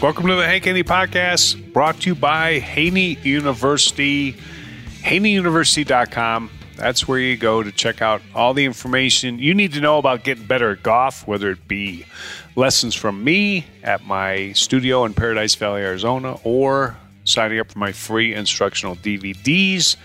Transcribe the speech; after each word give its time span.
Welcome 0.00 0.28
to 0.28 0.36
the 0.36 0.46
Hank 0.46 0.64
Haney 0.64 0.84
Podcast, 0.84 1.72
brought 1.72 2.02
to 2.02 2.10
you 2.10 2.14
by 2.14 2.60
Haney 2.60 3.18
University, 3.24 4.34
haneyuniversity.com. 5.02 6.50
That's 6.76 7.08
where 7.08 7.18
you 7.18 7.36
go 7.36 7.64
to 7.64 7.72
check 7.72 8.00
out 8.00 8.22
all 8.32 8.54
the 8.54 8.64
information 8.64 9.40
you 9.40 9.54
need 9.54 9.72
to 9.72 9.80
know 9.80 9.98
about 9.98 10.22
getting 10.22 10.46
better 10.46 10.70
at 10.70 10.84
golf, 10.84 11.26
whether 11.26 11.50
it 11.50 11.66
be 11.66 12.06
lessons 12.54 12.94
from 12.94 13.24
me 13.24 13.66
at 13.82 14.06
my 14.06 14.52
studio 14.52 15.04
in 15.04 15.14
Paradise 15.14 15.56
Valley, 15.56 15.82
Arizona, 15.82 16.38
or 16.44 16.96
signing 17.24 17.58
up 17.58 17.72
for 17.72 17.80
my 17.80 17.90
free 17.90 18.32
instructional 18.32 18.94
DVDs, 18.94 19.96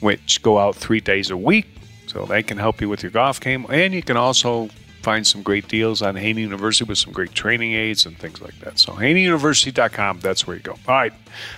which 0.00 0.40
go 0.40 0.58
out 0.58 0.74
three 0.74 1.00
days 1.00 1.30
a 1.30 1.36
week. 1.36 1.66
So 2.06 2.24
they 2.24 2.42
can 2.42 2.56
help 2.56 2.80
you 2.80 2.88
with 2.88 3.02
your 3.02 3.12
golf 3.12 3.38
game. 3.38 3.66
And 3.68 3.92
you 3.92 4.02
can 4.02 4.16
also 4.16 4.70
find 5.08 5.26
some 5.26 5.40
great 5.42 5.66
deals 5.68 6.02
on 6.02 6.16
Haney 6.16 6.42
University 6.42 6.86
with 6.86 6.98
some 6.98 7.14
great 7.14 7.32
training 7.32 7.72
aids 7.72 8.04
and 8.04 8.18
things 8.18 8.42
like 8.42 8.58
that. 8.60 8.78
So 8.78 8.92
haneyuniversity.com, 8.92 10.20
that's 10.20 10.46
where 10.46 10.58
you 10.58 10.62
go. 10.62 10.72
All 10.72 10.94
right, 10.94 11.14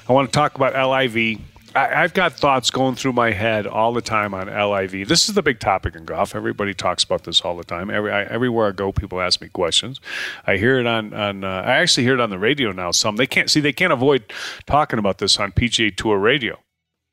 I 0.08 0.12
want 0.12 0.28
to 0.28 0.32
talk 0.32 0.54
about 0.54 0.72
LIV. 0.74 1.40
I, 1.74 2.02
have 2.02 2.14
got 2.14 2.34
thoughts 2.34 2.70
going 2.70 2.94
through 2.94 3.14
my 3.14 3.32
head 3.32 3.66
all 3.66 3.92
the 3.92 4.02
time 4.02 4.34
on 4.34 4.46
LIV. 4.46 5.08
This 5.08 5.28
is 5.28 5.34
the 5.34 5.42
big 5.42 5.58
topic 5.58 5.96
in 5.96 6.04
golf. 6.04 6.36
Everybody 6.36 6.74
talks 6.74 7.02
about 7.02 7.24
this 7.24 7.40
all 7.40 7.56
the 7.56 7.64
time. 7.64 7.90
Every 7.90 8.12
I, 8.12 8.22
everywhere 8.22 8.68
I 8.68 8.70
go, 8.70 8.92
people 8.92 9.20
ask 9.20 9.40
me 9.40 9.48
questions. 9.48 10.00
I 10.46 10.56
hear 10.56 10.78
it 10.78 10.86
on 10.86 11.12
on. 11.12 11.42
Uh, 11.42 11.48
I 11.66 11.78
actually 11.78 12.04
hear 12.04 12.14
it 12.14 12.20
on 12.20 12.30
the 12.30 12.38
radio 12.38 12.70
now. 12.70 12.92
Some 12.92 13.16
they 13.16 13.26
can't 13.26 13.50
see. 13.50 13.58
They 13.58 13.72
can't 13.72 13.92
avoid 13.92 14.32
talking 14.66 15.00
about 15.00 15.18
this 15.18 15.40
on 15.40 15.50
PGA 15.50 15.96
Tour 15.96 16.18
radio. 16.18 16.56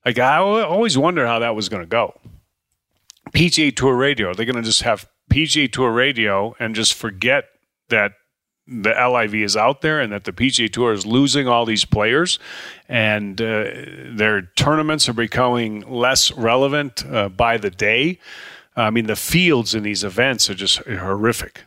Like 0.05 0.19
I 0.19 0.37
always 0.37 0.99
wonder 0.99 1.25
how 1.25 1.39
that 1.39 1.55
was 1.55 1.67
going 1.67 1.81
to 1.81 1.87
go. 1.87 2.13
PGA 3.31 3.75
Tour 3.75 3.95
radio. 3.95 4.29
are 4.29 4.35
They're 4.35 4.45
going 4.45 4.55
to 4.55 4.61
just 4.61 4.83
have 4.83 5.07
PGA 5.31 5.71
Tour 5.71 5.91
radio 5.91 6.55
and 6.59 6.75
just 6.75 6.93
forget 6.93 7.45
that 7.89 8.13
the 8.67 8.89
LIV 8.89 9.35
is 9.35 9.55
out 9.55 9.81
there 9.81 9.99
and 10.01 10.11
that 10.11 10.25
the 10.25 10.33
PGA 10.33 10.69
Tour 10.71 10.91
is 10.91 11.05
losing 11.05 11.47
all 11.47 11.65
these 11.65 11.85
players 11.85 12.37
and 12.89 13.39
uh, 13.41 13.63
their 14.11 14.41
tournaments 14.55 15.07
are 15.07 15.13
becoming 15.13 15.81
less 15.89 16.31
relevant 16.33 17.05
uh, 17.05 17.29
by 17.29 17.57
the 17.57 17.69
day. 17.69 18.19
I 18.75 18.89
mean, 18.89 19.07
the 19.07 19.15
fields 19.15 19.73
in 19.73 19.83
these 19.83 20.03
events 20.03 20.49
are 20.49 20.53
just 20.53 20.79
horrific. 20.79 21.63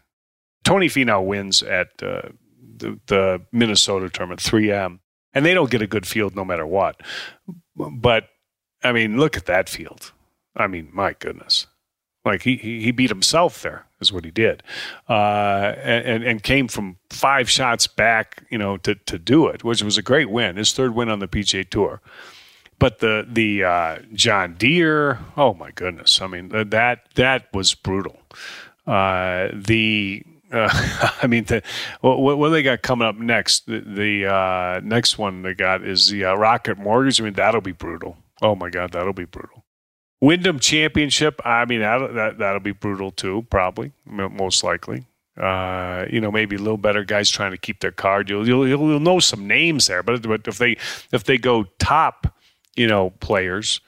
Tony 0.62 0.88
Finau 0.88 1.24
wins 1.24 1.62
at 1.62 1.88
uh, 2.02 2.28
the, 2.76 3.00
the 3.06 3.42
Minnesota 3.50 4.10
tournament, 4.10 4.40
3M, 4.40 5.00
and 5.32 5.44
they 5.44 5.54
don't 5.54 5.70
get 5.70 5.82
a 5.82 5.86
good 5.86 6.06
field 6.06 6.36
no 6.36 6.44
matter 6.44 6.66
what. 6.66 7.00
But, 7.74 8.28
I 8.84 8.92
mean, 8.92 9.18
look 9.18 9.36
at 9.36 9.46
that 9.46 9.68
field. 9.68 10.12
I 10.54 10.66
mean, 10.66 10.90
my 10.92 11.14
goodness. 11.14 11.66
Like 12.24 12.42
he, 12.42 12.56
he 12.56 12.90
beat 12.90 13.08
himself 13.08 13.62
there 13.62 13.86
is 14.00 14.12
what 14.12 14.26
he 14.26 14.30
did, 14.30 14.62
uh, 15.08 15.74
and 15.82 16.22
and 16.22 16.42
came 16.42 16.68
from 16.68 16.98
five 17.08 17.48
shots 17.48 17.86
back, 17.86 18.44
you 18.50 18.58
know, 18.58 18.76
to 18.78 18.94
to 18.94 19.18
do 19.18 19.46
it, 19.46 19.64
which 19.64 19.82
was 19.82 19.96
a 19.96 20.02
great 20.02 20.30
win, 20.30 20.56
his 20.56 20.72
third 20.72 20.94
win 20.94 21.08
on 21.08 21.20
the 21.20 21.28
PGA 21.28 21.68
Tour. 21.68 22.02
But 22.78 22.98
the 22.98 23.26
the 23.26 23.64
uh, 23.64 23.98
John 24.12 24.54
Deere, 24.54 25.18
oh 25.36 25.54
my 25.54 25.70
goodness, 25.70 26.20
I 26.20 26.26
mean 26.26 26.48
that 26.48 27.06
that 27.14 27.48
was 27.54 27.74
brutal. 27.74 28.20
Uh, 28.86 29.48
the 29.54 30.22
uh, 30.52 30.68
I 31.22 31.26
mean, 31.26 31.44
the, 31.44 31.62
what, 32.00 32.38
what 32.38 32.48
they 32.50 32.62
got 32.62 32.82
coming 32.82 33.06
up 33.06 33.16
next? 33.16 33.66
The, 33.66 33.80
the 33.80 34.26
uh, 34.26 34.80
next 34.82 35.18
one 35.18 35.42
they 35.42 35.54
got 35.54 35.84
is 35.84 36.08
the 36.10 36.24
uh, 36.26 36.34
Rocket 36.34 36.78
Mortgage. 36.78 37.20
I 37.20 37.24
mean, 37.24 37.34
that'll 37.34 37.60
be 37.60 37.72
brutal. 37.72 38.18
Oh 38.42 38.54
my 38.54 38.70
God, 38.70 38.92
that'll 38.92 39.12
be 39.12 39.24
brutal. 39.24 39.59
Wyndham 40.20 40.58
Championship. 40.58 41.40
I 41.44 41.64
mean, 41.64 41.80
that, 41.80 42.14
that 42.14 42.38
that'll 42.38 42.60
be 42.60 42.72
brutal 42.72 43.10
too, 43.10 43.46
probably, 43.50 43.92
most 44.06 44.62
likely. 44.62 45.06
Uh, 45.40 46.04
you 46.10 46.20
know, 46.20 46.30
maybe 46.30 46.56
a 46.56 46.58
little 46.58 46.76
better 46.76 47.04
guys 47.04 47.30
trying 47.30 47.52
to 47.52 47.56
keep 47.56 47.80
their 47.80 47.92
card. 47.92 48.28
You'll, 48.28 48.46
you'll 48.46 48.68
you'll 48.68 49.00
know 49.00 49.20
some 49.20 49.46
names 49.46 49.86
there, 49.86 50.02
but 50.02 50.22
but 50.22 50.46
if 50.46 50.58
they 50.58 50.76
if 51.12 51.24
they 51.24 51.38
go 51.38 51.64
top, 51.78 52.34
you 52.76 52.86
know, 52.86 53.10
players, 53.20 53.80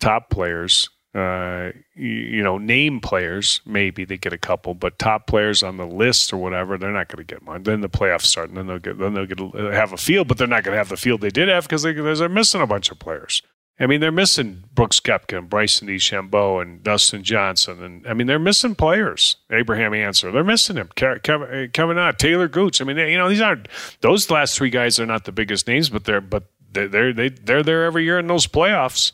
top 0.00 0.30
players, 0.30 0.88
uh, 1.14 1.70
you, 1.94 2.08
you, 2.08 2.42
know, 2.42 2.58
name 2.58 3.00
players, 3.00 3.60
maybe 3.64 4.04
they 4.04 4.16
get 4.16 4.32
a 4.32 4.38
couple, 4.38 4.74
but 4.74 4.98
top 4.98 5.26
players 5.26 5.62
on 5.62 5.76
the 5.76 5.86
list 5.86 6.32
or 6.32 6.36
whatever, 6.36 6.76
they're 6.76 6.92
not 6.92 7.08
going 7.08 7.24
to 7.24 7.34
get 7.34 7.42
one. 7.44 7.62
Then 7.62 7.80
the 7.80 7.88
playoffs 7.88 8.22
start, 8.22 8.48
and 8.48 8.56
then 8.56 8.66
they'll 8.66 8.78
get 8.78 8.98
then 8.98 9.14
they'll 9.14 9.26
get 9.26 9.38
have 9.72 9.92
a 9.92 9.96
field, 9.96 10.26
but 10.26 10.38
they're 10.38 10.46
not 10.46 10.64
going 10.64 10.74
to 10.74 10.78
have 10.78 10.88
the 10.88 10.96
field 10.96 11.20
they 11.20 11.30
did 11.30 11.48
have 11.48 11.64
because 11.64 11.82
they, 11.82 11.92
they're 11.92 12.28
missing 12.28 12.60
a 12.60 12.66
bunch 12.66 12.90
of 12.90 12.98
players. 12.98 13.42
I 13.80 13.86
mean, 13.86 14.00
they're 14.00 14.10
missing 14.10 14.64
Brooks 14.74 14.98
Koepka 14.98 15.38
and 15.38 15.48
Bryson 15.48 15.86
DeChambeau 15.86 16.60
and 16.60 16.82
Dustin 16.82 17.22
Johnson. 17.22 17.82
And 17.82 18.06
I 18.08 18.14
mean, 18.14 18.26
they're 18.26 18.38
missing 18.38 18.74
players. 18.74 19.36
Abraham 19.50 19.94
Ancer. 19.94 20.32
They're 20.32 20.42
missing 20.42 20.76
him. 20.76 20.90
Kevin, 20.96 21.48
eh, 21.50 21.66
Kevin 21.72 21.96
Ott, 21.96 22.18
Talor 22.18 22.50
Gooch. 22.50 22.80
I 22.80 22.84
mean, 22.84 22.96
they, 22.96 23.12
you 23.12 23.18
know, 23.18 23.28
these 23.28 23.40
aren't, 23.40 23.68
those 24.00 24.30
last 24.30 24.56
three 24.56 24.70
guys 24.70 24.98
are 24.98 25.06
not 25.06 25.24
the 25.24 25.32
biggest 25.32 25.68
names, 25.68 25.90
but 25.90 26.04
they're, 26.04 26.20
but 26.20 26.44
they're, 26.72 26.88
they're, 26.88 27.12
they, 27.12 27.28
they're 27.28 27.62
there 27.62 27.84
every 27.84 28.04
year 28.04 28.18
in 28.18 28.26
those 28.26 28.48
playoffs. 28.48 29.12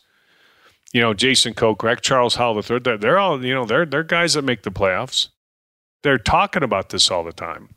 You 0.95 1.03
know, 1.03 1.13
Jason 1.13 1.53
Kokrak, 1.53 2.01
Charles 2.01 2.37
Howell 2.37 2.57
III, 2.59 2.79
they're, 2.79 2.99
they're 2.99 3.19
all, 3.19 3.45
you 3.45 3.53
know, 3.53 3.67
they're, 3.67 3.85
they're 3.85 4.03
guys 4.03 4.35
that 4.35 4.43
make 4.43 4.63
the 4.63 4.71
playoffs. 4.71 5.29
They're 6.03 6.19
talking 6.19 6.63
about 6.63 6.89
this 6.89 7.11
all 7.11 7.25
the 7.25 7.33
time 7.33 7.75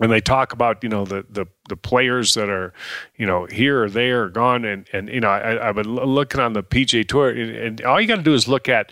and 0.00 0.12
they 0.12 0.20
talk 0.20 0.52
about 0.52 0.82
you 0.82 0.88
know 0.88 1.04
the 1.04 1.24
the 1.28 1.46
the 1.68 1.76
players 1.76 2.34
that 2.34 2.48
are 2.48 2.72
you 3.16 3.26
know 3.26 3.46
here 3.46 3.84
or 3.84 3.90
there 3.90 4.24
or 4.24 4.28
gone 4.28 4.64
and 4.64 4.86
and 4.92 5.08
you 5.08 5.20
know 5.20 5.28
I, 5.28 5.68
I've 5.68 5.74
been 5.74 5.94
looking 5.94 6.40
on 6.40 6.52
the 6.52 6.62
PGA 6.62 7.06
Tour 7.06 7.30
and, 7.30 7.50
and 7.50 7.80
all 7.82 8.00
you 8.00 8.06
got 8.06 8.16
to 8.16 8.22
do 8.22 8.34
is 8.34 8.48
look 8.48 8.68
at 8.68 8.90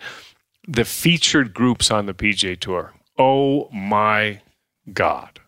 the 0.67 0.85
featured 0.85 1.53
groups 1.53 1.89
on 1.89 2.05
the 2.05 2.13
PGA 2.13 2.59
Tour. 2.59 2.93
Oh 3.17 3.69
my 3.71 4.41
God. 4.93 5.39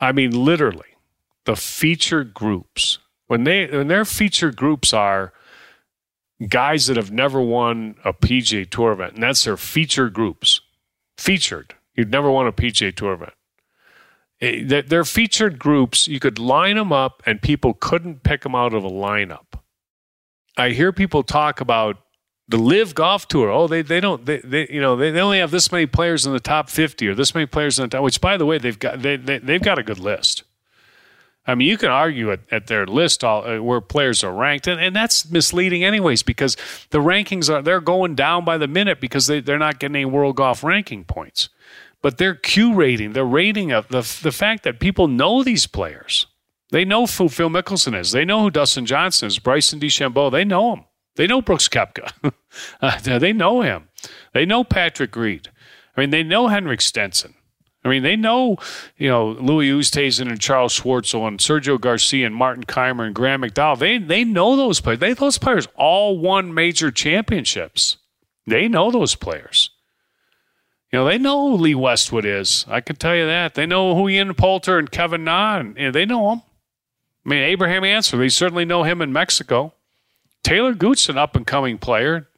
I 0.00 0.12
mean, 0.12 0.32
literally, 0.32 0.96
the 1.44 1.56
featured 1.56 2.34
groups. 2.34 2.98
When 3.28 3.44
they 3.44 3.66
when 3.66 3.88
their 3.88 4.04
featured 4.04 4.56
groups 4.56 4.92
are 4.92 5.32
guys 6.48 6.86
that 6.86 6.96
have 6.96 7.12
never 7.12 7.40
won 7.40 7.94
a 8.04 8.12
PGA 8.12 8.68
Tour 8.68 8.92
event, 8.92 9.14
and 9.14 9.22
that's 9.22 9.44
their 9.44 9.56
featured 9.56 10.12
groups. 10.12 10.60
Featured. 11.16 11.74
You've 11.94 12.10
never 12.10 12.30
won 12.30 12.46
a 12.46 12.52
PGA 12.52 12.94
Tour 12.94 13.12
event. 13.12 13.32
Eh, 14.42 14.82
they're 14.86 15.04
featured 15.04 15.58
groups. 15.58 16.08
You 16.08 16.18
could 16.18 16.38
line 16.38 16.76
them 16.76 16.92
up, 16.92 17.22
and 17.24 17.40
people 17.40 17.74
couldn't 17.74 18.24
pick 18.24 18.42
them 18.42 18.54
out 18.54 18.74
of 18.74 18.84
a 18.84 18.90
lineup. 18.90 19.54
I 20.56 20.70
hear 20.70 20.92
people 20.92 21.22
talk 21.22 21.60
about 21.60 21.96
the 22.48 22.58
LIV 22.58 22.94
golf 22.94 23.28
tour. 23.28 23.50
Oh, 23.50 23.68
they, 23.68 23.82
they 23.82 24.00
don't 24.00 24.26
they, 24.26 24.38
they 24.38 24.68
you 24.68 24.80
know 24.80 24.96
they, 24.96 25.10
they 25.12 25.20
only 25.20 25.38
have 25.38 25.52
this 25.52 25.70
many 25.70 25.86
players 25.86 26.26
in 26.26 26.32
the 26.32 26.40
top 26.40 26.68
fifty 26.68 27.06
or 27.08 27.14
this 27.14 27.34
many 27.34 27.46
players 27.46 27.78
in 27.78 27.84
the 27.84 27.88
top. 27.88 28.02
Which 28.02 28.20
by 28.20 28.36
the 28.36 28.44
way, 28.44 28.58
they've 28.58 28.78
got 28.78 29.00
they, 29.00 29.16
they 29.16 29.38
they've 29.38 29.62
got 29.62 29.78
a 29.78 29.82
good 29.82 30.00
list. 30.00 30.42
I 31.44 31.56
mean, 31.56 31.68
you 31.68 31.76
can 31.76 31.90
argue 31.90 32.30
at, 32.30 32.40
at 32.52 32.68
their 32.68 32.86
list 32.86 33.24
all, 33.24 33.44
uh, 33.44 33.60
where 33.60 33.80
players 33.80 34.22
are 34.22 34.32
ranked, 34.32 34.68
and, 34.68 34.80
and 34.80 34.94
that's 34.94 35.28
misleading, 35.28 35.82
anyways, 35.82 36.22
because 36.22 36.56
the 36.90 36.98
rankings 36.98 37.52
are 37.52 37.62
they're 37.62 37.80
going 37.80 38.14
down 38.14 38.44
by 38.44 38.58
the 38.58 38.68
minute 38.68 39.00
because 39.00 39.26
they, 39.26 39.40
they're 39.40 39.58
not 39.58 39.80
getting 39.80 39.96
any 39.96 40.04
world 40.04 40.36
golf 40.36 40.62
ranking 40.62 41.04
points. 41.04 41.48
But 42.02 42.18
their 42.18 42.34
Q 42.34 42.74
rating, 42.74 43.12
the 43.12 43.24
rating 43.24 43.70
of 43.70 43.88
the 43.88 44.00
the 44.22 44.32
fact 44.32 44.64
that 44.64 44.80
people 44.80 45.08
know 45.08 45.42
these 45.42 45.66
players, 45.66 46.26
they 46.70 46.84
know 46.84 47.06
who 47.06 47.28
Phil 47.28 47.48
Mickelson 47.48 47.98
is, 47.98 48.10
they 48.10 48.24
know 48.24 48.42
who 48.42 48.50
Dustin 48.50 48.86
Johnson 48.86 49.28
is, 49.28 49.38
Bryson 49.38 49.78
DeChambeau, 49.78 50.30
they 50.30 50.44
know 50.44 50.74
him, 50.74 50.84
they 51.16 51.26
know 51.26 51.40
Brooks 51.40 51.68
Koepka, 51.68 52.32
uh, 52.80 53.18
they 53.18 53.32
know 53.32 53.62
him, 53.62 53.88
they 54.34 54.44
know 54.44 54.64
Patrick 54.64 55.14
Reed, 55.14 55.48
I 55.96 56.00
mean, 56.00 56.10
they 56.10 56.22
know 56.22 56.48
Henrik 56.48 56.80
Stenson. 56.80 57.34
I 57.84 57.88
mean, 57.88 58.04
they 58.04 58.14
know, 58.14 58.58
you 58.96 59.08
know, 59.08 59.30
Louis 59.30 59.68
Oosthuizen 59.70 60.28
and 60.30 60.40
Charles 60.40 60.78
Schwartzel 60.78 61.26
and 61.26 61.40
Sergio 61.40 61.80
Garcia 61.80 62.26
and 62.26 62.34
Martin 62.34 62.64
Kaymer 62.64 63.06
and 63.06 63.14
Graeme 63.14 63.42
McDowell. 63.42 63.78
They 63.78 63.98
they 63.98 64.24
know 64.24 64.56
those 64.56 64.80
players. 64.80 65.00
They 65.00 65.14
those 65.14 65.38
players 65.38 65.66
all 65.74 66.18
won 66.18 66.54
major 66.54 66.92
championships. 66.92 67.96
They 68.46 68.68
know 68.68 68.90
those 68.90 69.16
players. 69.16 69.70
You 70.92 70.98
know, 70.98 71.04
they 71.06 71.18
know 71.18 71.50
who 71.50 71.56
Lee 71.56 71.74
Westwood 71.74 72.26
is. 72.26 72.66
I 72.68 72.80
can 72.82 72.96
tell 72.96 73.16
you 73.16 73.26
that. 73.26 73.54
They 73.54 73.66
know 73.66 73.94
who 73.94 74.08
Ian 74.08 74.34
Poulter 74.34 74.78
and 74.78 74.90
Kevin 74.90 75.24
Na, 75.24 75.58
and 75.58 75.94
they 75.94 76.04
know 76.04 76.32
him. 76.32 76.42
I 77.24 77.28
mean, 77.28 77.42
Abraham 77.42 77.84
Ancer, 77.84 78.18
they 78.18 78.28
certainly 78.28 78.64
know 78.64 78.82
him 78.82 79.00
in 79.00 79.12
Mexico. 79.12 79.72
Talor 80.44 80.76
Gooch's 80.76 81.08
an 81.08 81.16
up 81.16 81.34
and 81.34 81.46
coming 81.46 81.78
player. 81.78 82.28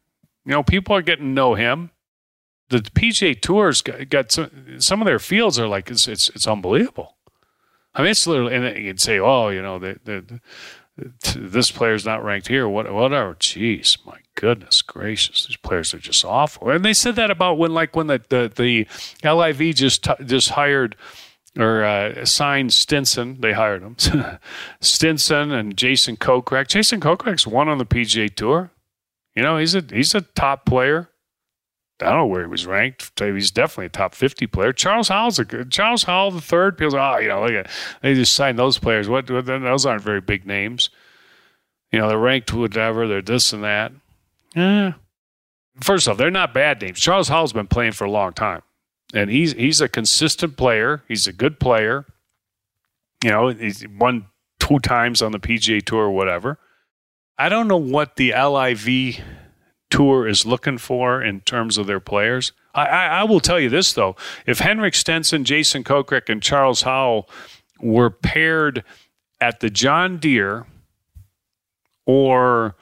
You 0.44 0.52
know, 0.52 0.62
people 0.62 0.94
are 0.94 1.02
getting 1.02 1.26
to 1.26 1.30
know 1.32 1.54
him 1.54 1.90
the 2.68 2.78
PGA 2.78 3.40
Tours 3.40 3.82
got, 3.82 4.08
got 4.08 4.32
some, 4.32 4.80
some, 4.80 5.00
of 5.00 5.06
their 5.06 5.18
fields 5.18 5.58
are 5.58 5.68
like 5.68 5.90
it's 5.90 6.08
it's, 6.08 6.28
it's 6.30 6.46
unbelievable. 6.46 7.16
I 7.94 8.02
mean, 8.02 8.10
it's 8.10 8.26
literally, 8.26 8.54
and 8.54 8.76
you'd 8.76 9.00
say, 9.00 9.20
oh, 9.20 9.50
you 9.50 9.62
know, 9.62 9.78
the, 9.78 10.00
the, 10.04 10.40
this 11.34 11.70
player's 11.70 12.04
not 12.04 12.22
ranked 12.22 12.48
here. 12.48 12.68
What, 12.68 12.92
whatever. 12.92 13.34
Jeez, 13.34 13.98
my 14.06 14.18
goodness 14.36 14.82
gracious, 14.82 15.46
these 15.46 15.56
players 15.56 15.92
are 15.94 15.98
just 15.98 16.24
awful. 16.24 16.70
And 16.70 16.84
they 16.84 16.92
said 16.94 17.16
that 17.16 17.30
about 17.30 17.58
when, 17.58 17.74
like, 17.74 17.96
when 17.96 18.06
the 18.06 18.22
the, 18.28 18.52
the 18.54 18.86
LIV 19.28 19.74
just 19.74 20.04
t- 20.04 20.24
just 20.24 20.50
hired 20.50 20.96
or 21.58 21.84
uh, 21.84 22.24
signed 22.24 22.72
Stenson. 22.72 23.40
They 23.40 23.52
hired 23.52 23.82
him, 23.82 23.96
Stenson 24.80 25.52
and 25.52 25.76
Jason 25.76 26.16
Kokrak. 26.16 26.68
Jason 26.68 27.00
Kokrak's 27.00 27.46
won 27.46 27.68
on 27.68 27.78
the 27.78 27.86
PGA 27.86 28.34
Tour. 28.34 28.70
You 29.34 29.42
know, 29.42 29.58
he's 29.58 29.74
a 29.74 29.84
he's 29.90 30.14
a 30.14 30.20
top 30.20 30.64
player. 30.64 31.10
I 32.04 32.10
don't 32.10 32.18
know 32.18 32.26
where 32.26 32.42
he 32.42 32.48
was 32.48 32.66
ranked. 32.66 33.18
He's 33.18 33.50
definitely 33.50 33.86
a 33.86 33.90
top 33.90 34.14
50 34.14 34.46
player. 34.46 34.72
Charles 34.72 35.08
Howell's 35.08 35.38
a 35.38 35.44
good. 35.44 35.70
Charles 35.70 36.04
Howell 36.04 36.32
the 36.32 36.40
third. 36.40 36.78
People 36.78 36.96
oh, 36.98 37.18
you 37.18 37.28
know, 37.28 37.42
look 37.42 37.52
at, 37.52 37.70
they 38.02 38.14
just 38.14 38.34
signed 38.34 38.58
those 38.58 38.78
players. 38.78 39.08
What, 39.08 39.30
what? 39.30 39.46
Those 39.46 39.86
aren't 39.86 40.02
very 40.02 40.20
big 40.20 40.46
names. 40.46 40.90
You 41.90 41.98
know, 41.98 42.08
they're 42.08 42.18
ranked 42.18 42.52
whatever. 42.52 43.06
They're 43.06 43.22
this 43.22 43.52
and 43.52 43.64
that. 43.64 43.92
Yeah. 44.54 44.94
First 45.80 46.08
off, 46.08 46.16
they're 46.16 46.30
not 46.30 46.54
bad 46.54 46.80
names. 46.80 47.00
Charles 47.00 47.28
Howell's 47.28 47.52
been 47.52 47.66
playing 47.66 47.92
for 47.92 48.04
a 48.04 48.10
long 48.10 48.32
time, 48.32 48.62
and 49.12 49.30
he's 49.30 49.52
he's 49.52 49.80
a 49.80 49.88
consistent 49.88 50.56
player. 50.56 51.02
He's 51.08 51.26
a 51.26 51.32
good 51.32 51.58
player. 51.58 52.04
You 53.22 53.30
know, 53.30 53.48
he's 53.48 53.84
won 53.98 54.26
two 54.60 54.78
times 54.78 55.22
on 55.22 55.32
the 55.32 55.40
PGA 55.40 55.84
Tour 55.84 56.04
or 56.04 56.10
whatever. 56.10 56.58
I 57.36 57.48
don't 57.48 57.66
know 57.66 57.76
what 57.76 58.16
the 58.16 58.32
LIV 58.32 59.20
tour 59.94 60.26
is 60.26 60.44
looking 60.44 60.78
for 60.78 61.22
in 61.22 61.40
terms 61.42 61.78
of 61.78 61.86
their 61.86 62.00
players. 62.00 62.52
I, 62.74 62.86
I, 62.86 63.06
I 63.06 63.24
will 63.24 63.40
tell 63.40 63.60
you 63.60 63.68
this 63.68 63.92
though: 63.92 64.16
if 64.46 64.58
Henrik 64.58 64.94
Stenson, 64.94 65.44
Jason 65.44 65.84
Kokrak, 65.84 66.28
and 66.28 66.42
Charles 66.42 66.82
Howell 66.82 67.28
were 67.80 68.10
paired 68.10 68.82
at 69.40 69.60
the 69.60 69.70
John 69.70 70.18
Deere, 70.18 70.66
or 72.06 72.76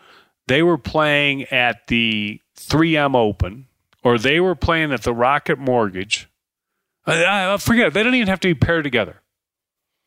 they 0.47 0.63
were 0.63 0.79
playing 0.79 1.45
at 1.45 1.87
the 1.89 2.41
3M 2.57 3.15
Open, 3.15 3.67
or 4.03 4.19
they 4.19 4.41
were 4.41 4.55
playing 4.55 4.93
at 4.93 5.03
the 5.03 5.13
Rocket 5.13 5.59
Mortgage. 5.59 6.29
I, 7.07 7.53
I 7.53 7.57
forget. 7.59 7.93
They 7.93 8.03
don't 8.03 8.15
even 8.15 8.29
have 8.29 8.41
to 8.41 8.49
be 8.49 8.55
paired 8.55 8.85
together. 8.85 9.23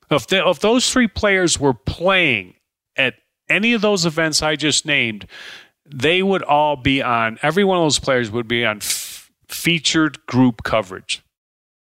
If, 0.09 0.27
they, 0.27 0.39
if 0.39 0.59
those 0.59 0.91
three 0.91 1.07
players 1.07 1.59
were 1.59 1.73
playing 1.73 2.55
at 2.95 3.15
any 3.49 3.73
of 3.73 3.81
those 3.81 4.05
events 4.05 4.41
I 4.41 4.55
just 4.55 4.85
named, 4.85 5.27
they 5.85 6.23
would 6.23 6.43
all 6.43 6.75
be 6.75 7.01
on, 7.01 7.37
every 7.41 7.63
one 7.63 7.77
of 7.77 7.83
those 7.83 7.99
players 7.99 8.31
would 8.31 8.47
be 8.47 8.65
on 8.65 8.77
f- 8.77 9.31
featured 9.47 10.25
group 10.25 10.63
coverage. 10.63 11.21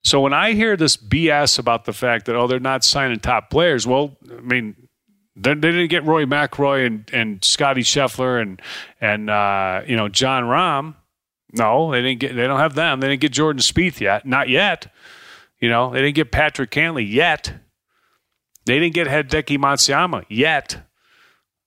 So 0.03 0.21
when 0.21 0.33
I 0.33 0.53
hear 0.53 0.77
this 0.77 0.95
BS 0.95 1.59
about 1.59 1.85
the 1.85 1.93
fact 1.93 2.25
that, 2.25 2.35
oh, 2.35 2.47
they're 2.47 2.59
not 2.59 2.83
signing 2.83 3.19
top 3.19 3.49
players, 3.49 3.85
well, 3.85 4.17
I 4.31 4.41
mean, 4.41 4.75
they, 5.35 5.53
didn't 5.53 5.87
get 5.89 6.05
Rory 6.05 6.25
McIlroy 6.25 6.85
and, 6.85 7.09
and 7.13 7.43
Scotty 7.43 7.81
Scheffler 7.81 8.41
and, 8.41 8.61
and 8.99 9.29
uh, 9.29 9.81
you 9.85 9.95
know, 9.95 10.09
Jon 10.09 10.43
Rahm. 10.43 10.95
No, 11.51 11.91
they 11.91 12.01
didn't 12.01 12.19
get, 12.19 12.35
they 12.35 12.47
don't 12.47 12.59
have 12.59 12.75
them. 12.75 12.99
They 12.99 13.09
didn't 13.09 13.21
get 13.21 13.31
Jordan 13.31 13.61
Spieth 13.61 13.99
yet. 13.99 14.25
Not 14.25 14.49
yet. 14.49 14.91
You 15.59 15.69
know, 15.69 15.91
they 15.91 16.01
didn't 16.01 16.15
get 16.15 16.31
Patrick 16.31 16.71
Cantlay 16.71 17.11
yet. 17.11 17.53
They 18.65 18.79
didn't 18.79 18.93
get 18.93 19.07
Hideki 19.07 19.57
Matsuyama 19.57 20.25
yet. 20.29 20.88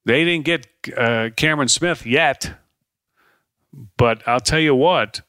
They 0.05 0.25
didn't 0.25 0.45
get 0.45 0.67
uh, 0.97 1.31
Cameron 1.37 1.69
Smith 1.69 2.05
yet, 2.05 2.55
but 3.97 4.27
I'll 4.27 4.41
tell 4.41 4.61
you 4.61 4.75
what. 4.75 5.23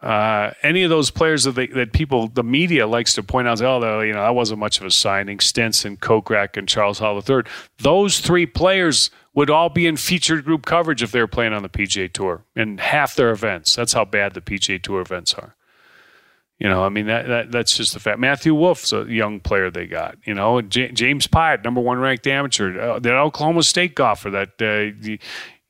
Uh, 0.00 0.52
any 0.62 0.84
of 0.84 0.90
those 0.90 1.10
players 1.10 1.42
that 1.42 1.56
they, 1.56 1.66
that 1.66 1.92
people 1.92 2.28
the 2.28 2.44
media 2.44 2.86
likes 2.86 3.14
to 3.14 3.22
point 3.22 3.48
out, 3.48 3.60
oh, 3.60 4.00
you 4.00 4.12
know, 4.12 4.22
that 4.22 4.34
wasn't 4.34 4.60
much 4.60 4.78
of 4.78 4.86
a 4.86 4.90
signing. 4.92 5.40
Stenson, 5.40 5.96
Kokrak, 5.96 6.56
and 6.56 6.68
Charles 6.68 7.00
Howell 7.00 7.22
III. 7.28 7.42
Those 7.78 8.20
three 8.20 8.46
players 8.46 9.10
would 9.34 9.50
all 9.50 9.68
be 9.68 9.86
in 9.88 9.96
featured 9.96 10.44
group 10.44 10.66
coverage 10.66 11.02
if 11.02 11.10
they 11.10 11.20
were 11.20 11.26
playing 11.26 11.52
on 11.52 11.62
the 11.62 11.68
PGA 11.68 12.12
Tour 12.12 12.44
in 12.54 12.78
half 12.78 13.16
their 13.16 13.30
events. 13.30 13.74
That's 13.74 13.92
how 13.92 14.04
bad 14.04 14.34
the 14.34 14.40
PGA 14.40 14.80
Tour 14.80 15.00
events 15.00 15.34
are. 15.34 15.56
You 16.58 16.68
know, 16.68 16.82
I 16.82 16.88
mean 16.88 17.06
that, 17.06 17.28
that 17.28 17.52
that's 17.52 17.76
just 17.76 17.94
the 17.94 18.00
fact. 18.00 18.18
Matthew 18.18 18.52
Wolff's 18.52 18.92
a 18.92 19.04
young 19.04 19.38
player 19.38 19.70
they 19.70 19.86
got. 19.86 20.16
You 20.24 20.34
know, 20.34 20.60
J- 20.60 20.90
James 20.90 21.28
Piot, 21.28 21.62
number 21.62 21.80
one 21.80 21.98
ranked 21.98 22.26
amateur, 22.26 22.80
uh, 22.80 22.98
that 22.98 23.14
Oklahoma 23.14 23.62
State 23.62 23.94
golfer, 23.94 24.30
that 24.30 24.60
uh, 24.60 25.16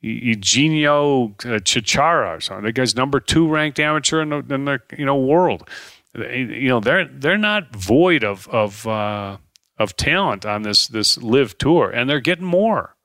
Eugenio 0.01 1.25
uh, 1.25 1.59
Chacarra 1.59 2.37
or 2.37 2.39
something. 2.39 2.65
That 2.65 2.73
guy's 2.73 2.95
number 2.95 3.19
two 3.19 3.47
ranked 3.47 3.79
amateur 3.79 4.21
in 4.21 4.29
the, 4.29 4.37
in 4.49 4.65
the 4.65 4.79
you 4.97 5.05
know 5.05 5.15
world. 5.15 5.69
You 6.15 6.69
know, 6.69 6.79
they're 6.79 7.05
they're 7.05 7.37
not 7.37 7.75
void 7.75 8.23
of 8.23 8.47
of 8.47 8.87
uh, 8.87 9.37
of 9.77 9.95
talent 9.95 10.45
on 10.45 10.63
this 10.63 10.87
this 10.87 11.17
LIV 11.17 11.57
tour, 11.59 11.91
and 11.91 12.09
they're 12.09 12.19
getting 12.19 12.45
more. 12.45 12.95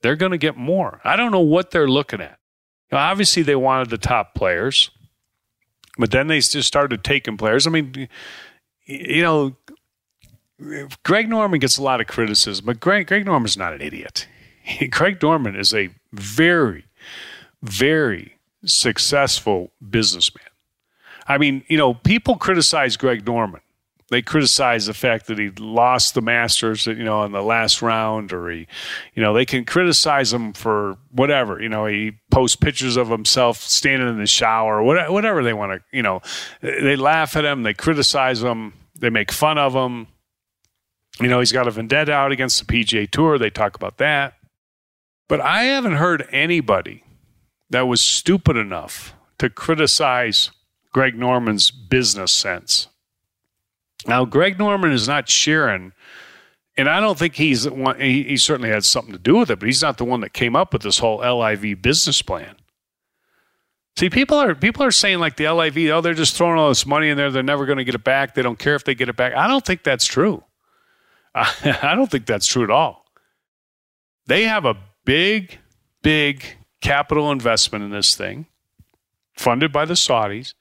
They're 0.00 0.16
going 0.16 0.32
to 0.32 0.38
get 0.38 0.56
more. 0.56 1.00
I 1.04 1.16
don't 1.16 1.32
know 1.32 1.40
what 1.40 1.72
they're 1.72 1.88
looking 1.88 2.20
at. 2.20 2.38
Now, 2.90 2.98
obviously, 2.98 3.42
they 3.42 3.56
wanted 3.56 3.90
the 3.90 3.98
top 3.98 4.34
players. 4.34 4.90
But 5.98 6.10
then 6.12 6.28
they 6.28 6.38
just 6.38 6.68
started 6.68 7.02
taking 7.02 7.36
players. 7.36 7.66
I 7.66 7.70
mean, 7.70 8.08
you 8.84 9.22
know, 9.22 9.56
Greg 11.02 11.28
Norman 11.28 11.60
gets 11.60 11.78
a 11.78 11.82
lot 11.82 12.00
of 12.00 12.06
criticism, 12.06 12.66
but 12.66 12.80
Greg, 12.80 13.06
Greg 13.06 13.26
Norman's 13.26 13.56
not 13.56 13.72
an 13.72 13.80
idiot. 13.80 14.28
Greg 14.90 15.22
Norman 15.22 15.56
is 15.56 15.74
a 15.74 15.90
very, 16.12 16.84
very 17.62 18.36
successful 18.64 19.72
businessman. 19.90 20.44
I 21.26 21.38
mean, 21.38 21.64
you 21.68 21.76
know, 21.76 21.94
people 21.94 22.36
criticize 22.36 22.96
Greg 22.96 23.26
Norman 23.26 23.60
they 24.10 24.22
criticize 24.22 24.86
the 24.86 24.94
fact 24.94 25.26
that 25.26 25.38
he 25.38 25.50
lost 25.58 26.14
the 26.14 26.22
Masters, 26.22 26.86
you 26.86 27.04
know, 27.04 27.24
in 27.24 27.32
the 27.32 27.42
last 27.42 27.82
round, 27.82 28.32
or 28.32 28.48
he, 28.50 28.66
you 29.14 29.22
know, 29.22 29.34
they 29.34 29.44
can 29.44 29.64
criticize 29.64 30.32
him 30.32 30.54
for 30.54 30.96
whatever. 31.10 31.60
You 31.60 31.68
know, 31.68 31.84
he 31.86 32.12
posts 32.30 32.56
pictures 32.56 32.96
of 32.96 33.10
himself 33.10 33.58
standing 33.58 34.08
in 34.08 34.18
the 34.18 34.26
shower, 34.26 34.82
whatever 34.82 35.42
they 35.42 35.52
want 35.52 35.72
to. 35.72 35.96
You 35.96 36.02
know, 36.02 36.22
they 36.62 36.96
laugh 36.96 37.36
at 37.36 37.44
him, 37.44 37.62
they 37.64 37.74
criticize 37.74 38.42
him, 38.42 38.72
they 38.98 39.10
make 39.10 39.30
fun 39.30 39.58
of 39.58 39.74
him. 39.74 40.06
You 41.20 41.28
know, 41.28 41.40
he's 41.40 41.52
got 41.52 41.68
a 41.68 41.70
vendetta 41.70 42.12
out 42.12 42.32
against 42.32 42.66
the 42.66 42.72
PGA 42.72 43.10
Tour. 43.10 43.38
They 43.38 43.50
talk 43.50 43.74
about 43.76 43.98
that, 43.98 44.34
but 45.28 45.40
I 45.40 45.64
haven't 45.64 45.96
heard 45.96 46.26
anybody 46.32 47.04
that 47.70 47.86
was 47.86 48.00
stupid 48.00 48.56
enough 48.56 49.14
to 49.38 49.50
criticize 49.50 50.50
Greg 50.92 51.14
Norman's 51.14 51.70
business 51.70 52.32
sense. 52.32 52.87
Now, 54.06 54.24
Greg 54.24 54.58
Norman 54.58 54.92
is 54.92 55.08
not 55.08 55.26
Sheeran, 55.26 55.92
and 56.76 56.88
I 56.88 57.00
don't 57.00 57.18
think 57.18 57.34
he's 57.34 57.68
one, 57.68 58.00
he, 58.00 58.22
he 58.22 58.36
certainly 58.36 58.70
had 58.70 58.84
something 58.84 59.12
to 59.12 59.18
do 59.18 59.36
with 59.36 59.50
it, 59.50 59.58
but 59.58 59.66
he's 59.66 59.82
not 59.82 59.98
the 59.98 60.04
one 60.04 60.20
that 60.20 60.32
came 60.32 60.54
up 60.54 60.72
with 60.72 60.82
this 60.82 60.98
whole 61.00 61.18
LIV 61.18 61.82
business 61.82 62.22
plan. 62.22 62.54
See, 63.96 64.08
people 64.08 64.38
are 64.38 64.54
people 64.54 64.84
are 64.84 64.92
saying 64.92 65.18
like 65.18 65.36
the 65.36 65.48
LIV, 65.48 65.90
oh, 65.90 66.00
they're 66.00 66.14
just 66.14 66.36
throwing 66.36 66.56
all 66.56 66.68
this 66.68 66.86
money 66.86 67.08
in 67.08 67.16
there. 67.16 67.32
They're 67.32 67.42
never 67.42 67.66
going 67.66 67.78
to 67.78 67.84
get 67.84 67.96
it 67.96 68.04
back. 68.04 68.36
They 68.36 68.42
don't 68.42 68.58
care 68.58 68.76
if 68.76 68.84
they 68.84 68.94
get 68.94 69.08
it 69.08 69.16
back. 69.16 69.34
I 69.34 69.48
don't 69.48 69.66
think 69.66 69.82
that's 69.82 70.06
true. 70.06 70.44
I 71.34 71.94
don't 71.96 72.08
think 72.08 72.24
that's 72.24 72.46
true 72.46 72.62
at 72.62 72.70
all. 72.70 73.04
They 74.26 74.44
have 74.44 74.64
a 74.64 74.76
big, 75.04 75.58
big 76.02 76.44
capital 76.80 77.32
investment 77.32 77.84
in 77.84 77.90
this 77.90 78.14
thing, 78.14 78.46
funded 79.34 79.72
by 79.72 79.84
the 79.84 79.94
Saudis. 79.94 80.54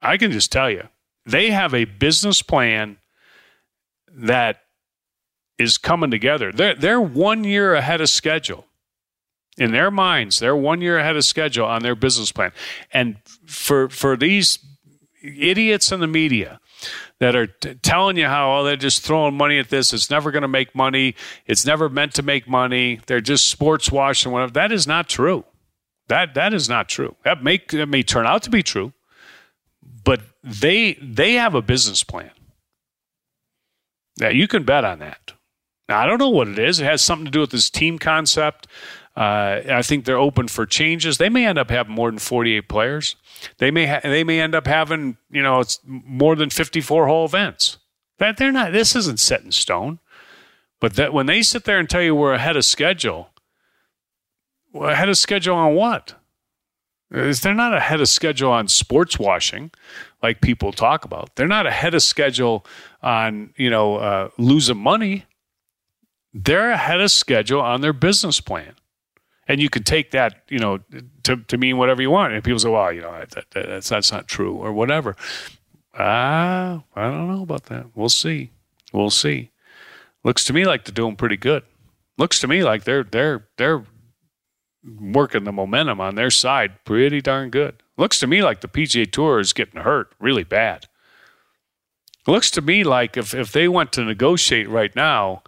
I 0.00 0.16
can 0.16 0.30
just 0.30 0.52
tell 0.52 0.70
you, 0.70 0.84
they 1.26 1.50
have 1.50 1.74
a 1.74 1.84
business 1.84 2.40
plan 2.42 2.98
that 4.14 4.60
is 5.58 5.78
coming 5.78 6.10
together. 6.10 6.52
They're, 6.52 6.74
they're 6.74 7.00
one 7.00 7.44
year 7.44 7.74
ahead 7.74 8.00
of 8.00 8.08
schedule. 8.08 8.66
In 9.58 9.72
their 9.72 9.90
minds, 9.90 10.38
they're 10.38 10.56
one 10.56 10.82
year 10.82 10.98
ahead 10.98 11.16
of 11.16 11.24
schedule 11.24 11.66
on 11.66 11.82
their 11.82 11.94
business 11.94 12.30
plan. 12.30 12.52
And 12.92 13.16
for, 13.46 13.88
for 13.88 14.14
these 14.16 14.58
idiots 15.22 15.92
in 15.92 16.00
the 16.00 16.06
media 16.06 16.60
that 17.20 17.34
are 17.34 17.46
t- 17.46 17.74
telling 17.76 18.16
you 18.16 18.26
how 18.26 18.58
oh, 18.58 18.64
they're 18.64 18.76
just 18.76 19.02
throwing 19.02 19.34
money 19.34 19.58
at 19.58 19.70
this. 19.70 19.92
It's 19.92 20.10
never 20.10 20.30
going 20.30 20.42
to 20.42 20.48
make 20.48 20.74
money. 20.74 21.14
It's 21.46 21.64
never 21.64 21.88
meant 21.88 22.14
to 22.14 22.22
make 22.22 22.48
money. 22.48 23.00
They're 23.06 23.20
just 23.20 23.48
sports 23.48 23.90
washing. 23.90 24.32
Whatever. 24.32 24.52
That 24.52 24.72
is 24.72 24.86
not 24.86 25.08
true. 25.08 25.44
That 26.08 26.34
that 26.34 26.54
is 26.54 26.68
not 26.68 26.88
true. 26.88 27.16
That 27.24 27.42
may 27.42 27.60
that 27.70 27.86
may 27.86 28.02
turn 28.02 28.26
out 28.26 28.42
to 28.44 28.50
be 28.50 28.62
true, 28.62 28.92
they 30.46 30.94
they 31.02 31.34
have 31.34 31.54
a 31.54 31.62
business 31.62 32.04
plan. 32.04 32.30
Now 34.18 34.28
you 34.28 34.46
can 34.48 34.62
bet 34.62 34.84
on 34.84 35.00
that. 35.00 35.32
Now 35.88 36.00
I 36.00 36.06
don't 36.06 36.18
know 36.18 36.30
what 36.30 36.48
it 36.48 36.58
is. 36.58 36.80
It 36.80 36.84
has 36.84 37.02
something 37.02 37.26
to 37.26 37.30
do 37.30 37.40
with 37.40 37.50
this 37.50 37.68
team 37.68 37.98
concept. 37.98 38.66
Uh, 39.16 39.62
I 39.70 39.82
think 39.82 40.04
they're 40.04 40.18
open 40.18 40.46
for 40.46 40.66
changes. 40.66 41.18
They 41.18 41.30
may 41.30 41.46
end 41.46 41.58
up 41.58 41.70
having 41.70 41.94
more 41.94 42.10
than 42.10 42.18
48 42.18 42.68
players. 42.68 43.16
They 43.58 43.70
may 43.70 43.86
ha- 43.86 44.00
they 44.02 44.24
may 44.24 44.40
end 44.40 44.54
up 44.54 44.66
having 44.66 45.16
you 45.30 45.42
know 45.42 45.60
it's 45.60 45.80
more 45.84 46.36
than 46.36 46.50
54 46.50 47.06
whole 47.06 47.24
events. 47.24 47.78
That 48.18 48.36
they're 48.36 48.52
not. 48.52 48.72
This 48.72 48.94
isn't 48.94 49.20
set 49.20 49.42
in 49.42 49.52
stone. 49.52 49.98
But 50.80 50.94
that 50.94 51.12
when 51.12 51.26
they 51.26 51.42
sit 51.42 51.64
there 51.64 51.78
and 51.78 51.88
tell 51.88 52.02
you 52.02 52.14
we're 52.14 52.34
ahead 52.34 52.56
of 52.56 52.64
schedule, 52.64 53.30
ahead 54.74 55.08
of 55.08 55.16
schedule 55.16 55.56
on 55.56 55.74
what? 55.74 56.14
Is 57.10 57.40
they're 57.40 57.54
not 57.54 57.72
ahead 57.72 58.00
of 58.00 58.08
schedule 58.08 58.50
on 58.50 58.66
sports 58.66 59.18
washing, 59.18 59.70
like 60.22 60.40
people 60.40 60.72
talk 60.72 61.04
about. 61.04 61.36
They're 61.36 61.46
not 61.46 61.66
ahead 61.66 61.94
of 61.94 62.02
schedule 62.02 62.66
on 63.02 63.50
you 63.56 63.70
know 63.70 63.96
uh, 63.96 64.28
losing 64.38 64.78
money. 64.78 65.24
They're 66.34 66.70
ahead 66.70 67.00
of 67.00 67.10
schedule 67.10 67.60
on 67.60 67.80
their 67.80 67.92
business 67.92 68.40
plan 68.40 68.74
and 69.48 69.60
you 69.60 69.70
could 69.70 69.86
take 69.86 70.10
that, 70.10 70.42
you 70.48 70.58
know, 70.58 70.80
to, 71.22 71.36
to 71.36 71.56
mean 71.56 71.76
whatever 71.76 72.02
you 72.02 72.10
want. 72.10 72.32
And 72.32 72.42
people 72.42 72.58
say, 72.58 72.68
well, 72.68 72.92
you 72.92 73.00
know, 73.00 73.12
that, 73.12 73.50
that, 73.50 73.66
that's 73.66 73.88
that's 73.88 74.12
not 74.12 74.28
true 74.28 74.54
or 74.54 74.72
whatever. 74.72 75.16
Ah, 75.94 76.82
I 76.94 77.02
don't 77.10 77.30
know 77.30 77.42
about 77.42 77.64
that. 77.64 77.86
We'll 77.94 78.08
see. 78.08 78.50
We'll 78.92 79.10
see. 79.10 79.50
Looks 80.24 80.44
to 80.44 80.52
me 80.52 80.64
like 80.64 80.84
they're 80.84 80.92
doing 80.94 81.16
pretty 81.16 81.36
good. 81.36 81.62
Looks 82.18 82.40
to 82.40 82.48
me 82.48 82.64
like 82.64 82.84
they're 82.84 83.04
they're 83.04 83.46
they're 83.56 83.84
working 85.00 85.44
the 85.44 85.52
momentum 85.52 86.00
on 86.00 86.14
their 86.14 86.30
side 86.30 86.84
pretty 86.84 87.20
darn 87.20 87.50
good. 87.50 87.82
Looks 87.96 88.18
to 88.20 88.26
me 88.26 88.42
like 88.42 88.60
the 88.60 88.68
PGA 88.68 89.10
Tour 89.10 89.40
is 89.40 89.52
getting 89.52 89.80
hurt 89.80 90.12
really 90.20 90.44
bad. 90.44 90.86
Looks 92.26 92.50
to 92.52 92.60
me 92.60 92.84
like 92.84 93.16
if, 93.16 93.34
if 93.34 93.52
they 93.52 93.68
went 93.68 93.92
to 93.92 94.04
negotiate 94.04 94.68
right 94.68 94.94
now, 94.94 95.42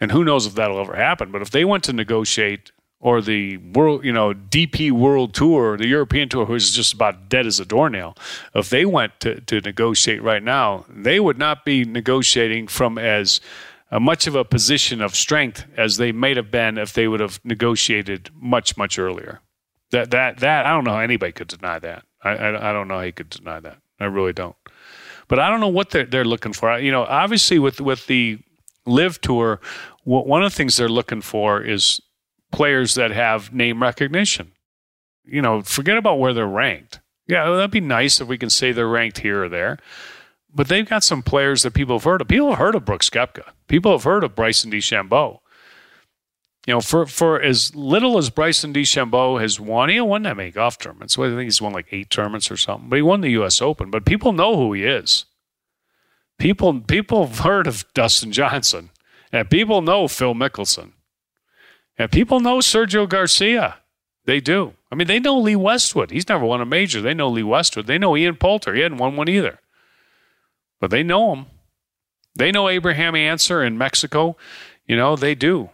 and 0.00 0.12
who 0.12 0.24
knows 0.24 0.46
if 0.46 0.54
that'll 0.54 0.80
ever 0.80 0.94
happen, 0.94 1.32
but 1.32 1.42
if 1.42 1.50
they 1.50 1.64
went 1.64 1.84
to 1.84 1.92
negotiate 1.92 2.70
or 3.00 3.20
the 3.20 3.56
world, 3.58 4.04
you 4.04 4.12
know, 4.12 4.34
DP 4.34 4.90
World 4.90 5.32
Tour, 5.32 5.76
the 5.76 5.86
European 5.86 6.28
Tour, 6.28 6.46
who's 6.46 6.74
just 6.74 6.92
about 6.92 7.28
dead 7.28 7.46
as 7.46 7.60
a 7.60 7.64
doornail, 7.64 8.16
if 8.54 8.70
they 8.70 8.84
went 8.84 9.18
to, 9.20 9.40
to 9.42 9.60
negotiate 9.60 10.22
right 10.22 10.42
now, 10.42 10.84
they 10.88 11.20
would 11.20 11.38
not 11.38 11.64
be 11.64 11.84
negotiating 11.84 12.66
from 12.66 12.98
as 12.98 13.40
Uh, 13.90 13.98
much 13.98 14.26
of 14.26 14.34
a 14.34 14.44
position 14.44 15.00
of 15.00 15.14
strength 15.14 15.64
as 15.76 15.96
they 15.96 16.12
might 16.12 16.36
have 16.36 16.50
been 16.50 16.76
if 16.76 16.92
they 16.92 17.08
would 17.08 17.20
have 17.20 17.40
negotiated 17.42 18.30
much, 18.34 18.76
much 18.76 18.98
earlier. 18.98 19.40
That 19.90 20.10
that 20.10 20.38
that 20.40 20.66
I 20.66 20.70
don't 20.70 20.84
know 20.84 20.92
how 20.92 21.00
anybody 21.00 21.32
could 21.32 21.48
deny 21.48 21.78
that. 21.78 22.04
I 22.22 22.30
I, 22.30 22.70
I 22.70 22.72
don't 22.72 22.88
know 22.88 22.96
how 22.96 23.04
you 23.04 23.12
could 23.12 23.30
deny 23.30 23.60
that. 23.60 23.78
I 23.98 24.04
really 24.04 24.34
don't. 24.34 24.56
But 25.28 25.38
I 25.38 25.48
don't 25.48 25.60
know 25.60 25.68
what 25.68 25.90
they're 25.90 26.04
they're 26.04 26.24
looking 26.24 26.52
for. 26.52 26.78
You 26.78 26.90
know, 26.90 27.04
obviously 27.04 27.58
with 27.58 27.80
with 27.80 28.06
the 28.06 28.38
LIV 28.84 29.20
tour, 29.22 29.60
one 30.04 30.42
of 30.42 30.52
the 30.52 30.56
things 30.56 30.76
they're 30.76 30.88
looking 30.88 31.20
for 31.20 31.62
is 31.62 32.00
players 32.52 32.94
that 32.94 33.10
have 33.10 33.52
name 33.52 33.82
recognition. 33.82 34.52
You 35.24 35.42
know, 35.42 35.62
forget 35.62 35.96
about 35.96 36.18
where 36.18 36.32
they're 36.32 36.46
ranked. 36.46 37.00
Yeah, 37.26 37.50
that'd 37.50 37.70
be 37.70 37.80
nice 37.80 38.20
if 38.20 38.28
we 38.28 38.38
can 38.38 38.48
say 38.48 38.72
they're 38.72 38.88
ranked 38.88 39.18
here 39.18 39.44
or 39.44 39.48
there. 39.50 39.78
But 40.54 40.68
they've 40.68 40.88
got 40.88 41.04
some 41.04 41.22
players 41.22 41.62
that 41.62 41.74
people 41.74 41.96
have 41.96 42.04
heard 42.04 42.20
of. 42.20 42.28
People 42.28 42.50
have 42.50 42.58
heard 42.58 42.74
of 42.74 42.84
Brooks 42.84 43.10
Koepka. 43.10 43.50
People 43.66 43.92
have 43.92 44.04
heard 44.04 44.24
of 44.24 44.34
Bryson 44.34 44.70
DeChambeau. 44.70 45.40
You 46.66 46.74
know, 46.74 46.80
for, 46.80 47.06
for 47.06 47.40
as 47.40 47.74
little 47.74 48.18
as 48.18 48.30
Bryson 48.30 48.72
DeChambeau 48.72 49.40
has 49.40 49.58
won, 49.58 49.88
he 49.88 50.00
won 50.00 50.22
that 50.22 50.36
many 50.36 50.50
golf 50.50 50.78
tournaments. 50.78 51.18
I 51.18 51.28
think 51.28 51.42
he's 51.42 51.62
won 51.62 51.72
like 51.72 51.86
eight 51.92 52.10
tournaments 52.10 52.50
or 52.50 52.56
something. 52.56 52.88
But 52.88 52.96
he 52.96 53.02
won 53.02 53.20
the 53.20 53.30
U.S. 53.30 53.62
Open. 53.62 53.90
But 53.90 54.04
people 54.04 54.32
know 54.32 54.56
who 54.56 54.72
he 54.72 54.84
is. 54.84 55.24
People 56.38 56.80
people 56.80 57.26
have 57.26 57.38
heard 57.40 57.66
of 57.66 57.84
Dustin 57.94 58.32
Johnson, 58.32 58.90
and 59.32 59.50
people 59.50 59.82
know 59.82 60.08
Phil 60.08 60.34
Mickelson. 60.34 60.92
And 61.98 62.12
people 62.12 62.38
know 62.38 62.58
Sergio 62.58 63.08
Garcia. 63.08 63.78
They 64.24 64.40
do. 64.40 64.74
I 64.92 64.94
mean, 64.94 65.08
they 65.08 65.18
know 65.18 65.38
Lee 65.38 65.56
Westwood. 65.56 66.10
He's 66.10 66.28
never 66.28 66.44
won 66.44 66.60
a 66.60 66.66
major. 66.66 67.00
They 67.00 67.14
know 67.14 67.28
Lee 67.28 67.42
Westwood. 67.42 67.86
They 67.86 67.98
know 67.98 68.16
Ian 68.16 68.36
Poulter. 68.36 68.74
He 68.74 68.82
hadn't 68.82 68.98
won 68.98 69.16
one 69.16 69.28
either. 69.28 69.58
But 70.80 70.90
they 70.90 71.02
know 71.02 71.34
him. 71.34 71.46
They 72.36 72.52
know 72.52 72.68
Abraham 72.68 73.14
Ancer 73.14 73.64
in 73.64 73.76
Mexico. 73.76 74.36
You 74.86 74.96
know, 74.96 75.16
they 75.16 75.34
do. 75.34 75.70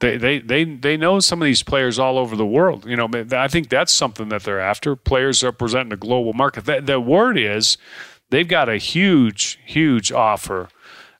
They, 0.00 0.16
they, 0.16 0.38
they, 0.40 0.64
they 0.64 0.96
know 0.96 1.20
some 1.20 1.40
of 1.40 1.46
these 1.46 1.62
players 1.62 1.98
all 1.98 2.18
over 2.18 2.34
the 2.34 2.46
world. 2.46 2.86
You 2.86 2.96
know, 2.96 3.08
I 3.32 3.46
think 3.46 3.68
that's 3.68 3.92
something 3.92 4.30
that 4.30 4.42
they're 4.42 4.60
after. 4.60 4.96
Players 4.96 5.44
representing 5.44 5.92
a 5.92 5.96
global 5.96 6.32
market. 6.32 6.64
The, 6.64 6.80
the 6.80 6.98
word 6.98 7.38
is 7.38 7.78
they've 8.30 8.48
got 8.48 8.68
a 8.68 8.78
huge, 8.78 9.60
huge 9.64 10.10
offer 10.10 10.68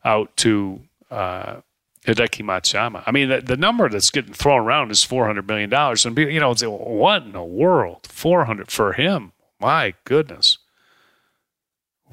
out 0.04 0.36
to 0.38 0.80
uh, 1.12 1.60
Hideki 2.04 2.44
Matsuyama. 2.44 3.04
I 3.06 3.12
mean, 3.12 3.28
the, 3.28 3.40
the 3.40 3.56
number 3.56 3.88
that's 3.88 4.10
getting 4.10 4.34
thrown 4.34 4.62
around 4.62 4.90
is 4.90 5.04
four 5.04 5.26
hundred 5.26 5.46
million 5.46 5.70
dollars, 5.70 6.04
and 6.04 6.18
you 6.18 6.40
know, 6.40 6.52
say, 6.54 6.66
what 6.66 7.22
in 7.22 7.32
the 7.32 7.44
world? 7.44 8.08
Four 8.08 8.46
hundred 8.46 8.72
for 8.72 8.94
him? 8.94 9.32
My 9.60 9.94
goodness! 10.04 10.58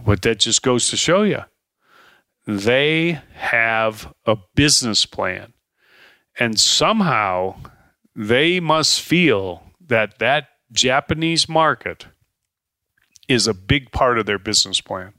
But 0.05 0.21
that 0.23 0.39
just 0.39 0.61
goes 0.61 0.89
to 0.89 0.97
show 0.97 1.23
you, 1.23 1.41
they 2.47 3.21
have 3.33 4.11
a 4.25 4.37
business 4.55 5.05
plan, 5.05 5.53
and 6.39 6.59
somehow 6.59 7.55
they 8.15 8.59
must 8.59 9.01
feel 9.01 9.63
that 9.87 10.19
that 10.19 10.47
Japanese 10.71 11.49
market 11.49 12.07
is 13.27 13.47
a 13.47 13.53
big 13.53 13.91
part 13.91 14.17
of 14.17 14.25
their 14.25 14.39
business 14.39 14.81
plan, 14.81 15.13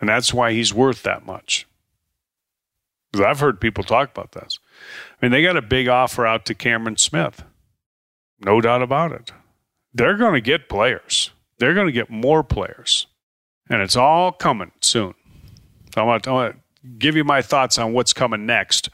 and 0.00 0.08
that's 0.08 0.34
why 0.34 0.52
he's 0.52 0.74
worth 0.74 1.02
that 1.02 1.24
much. 1.24 1.66
Because 3.12 3.26
I've 3.26 3.40
heard 3.40 3.60
people 3.60 3.84
talk 3.84 4.10
about 4.10 4.32
this. 4.32 4.58
I 5.20 5.24
mean, 5.24 5.32
they 5.32 5.42
got 5.42 5.56
a 5.56 5.62
big 5.62 5.88
offer 5.88 6.26
out 6.26 6.46
to 6.46 6.54
Cameron 6.54 6.96
Smith. 6.96 7.42
No 8.44 8.60
doubt 8.60 8.82
about 8.82 9.12
it. 9.12 9.32
They're 9.92 10.16
going 10.16 10.34
to 10.34 10.40
get 10.40 10.68
players. 10.68 11.30
They're 11.60 11.74
going 11.74 11.86
to 11.86 11.92
get 11.92 12.10
more 12.10 12.42
players. 12.42 13.06
And 13.68 13.80
it's 13.80 13.96
all 13.96 14.32
coming 14.32 14.72
soon. 14.80 15.14
So 15.94 16.00
I 16.00 16.04
want 16.04 16.24
to, 16.24 16.30
I 16.30 16.32
want 16.32 16.54
to 16.54 16.88
give 16.98 17.14
you 17.14 17.22
my 17.22 17.40
thoughts 17.40 17.78
on 17.78 17.92
what's 17.92 18.12
coming 18.12 18.46
next 18.46 18.90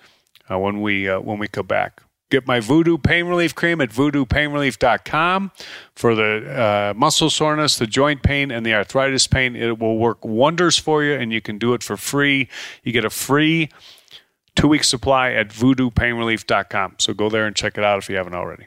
uh, 0.51 0.59
when 0.59 0.83
we 0.83 1.09
uh, 1.09 1.21
when 1.21 1.39
we 1.39 1.49
come 1.49 1.67
back. 1.67 2.03
Get 2.29 2.47
my 2.47 2.61
Voodoo 2.61 2.99
Pain 2.99 3.27
Relief 3.27 3.55
Cream 3.55 3.81
at 3.81 3.91
voodoopainrelief.com 3.91 5.53
for 5.95 6.15
the 6.15 6.61
uh, 6.61 6.95
muscle 6.95 7.31
soreness, 7.31 7.79
the 7.79 7.87
joint 7.87 8.23
pain, 8.23 8.51
and 8.51 8.67
the 8.67 8.75
arthritis 8.75 9.29
pain. 9.29 9.55
It 9.55 9.79
will 9.79 9.97
work 9.97 10.25
wonders 10.25 10.77
for 10.77 11.05
you, 11.05 11.15
and 11.15 11.33
you 11.33 11.41
can 11.41 11.57
do 11.57 11.73
it 11.73 11.85
for 11.85 11.97
free. 11.97 12.49
You 12.83 12.93
get 12.93 13.05
a 13.05 13.11
free 13.11 13.71
Two 14.57 14.69
week 14.69 14.85
supply 14.85 15.33
at 15.33 15.51
voodoopainrelief.com. 15.51 16.97
So 16.99 17.13
go 17.13 17.29
there 17.29 17.47
and 17.47 17.55
check 17.55 17.77
it 17.77 17.85
out 17.85 17.99
if 17.99 18.09
you 18.09 18.17
haven't 18.17 18.35
already. 18.35 18.67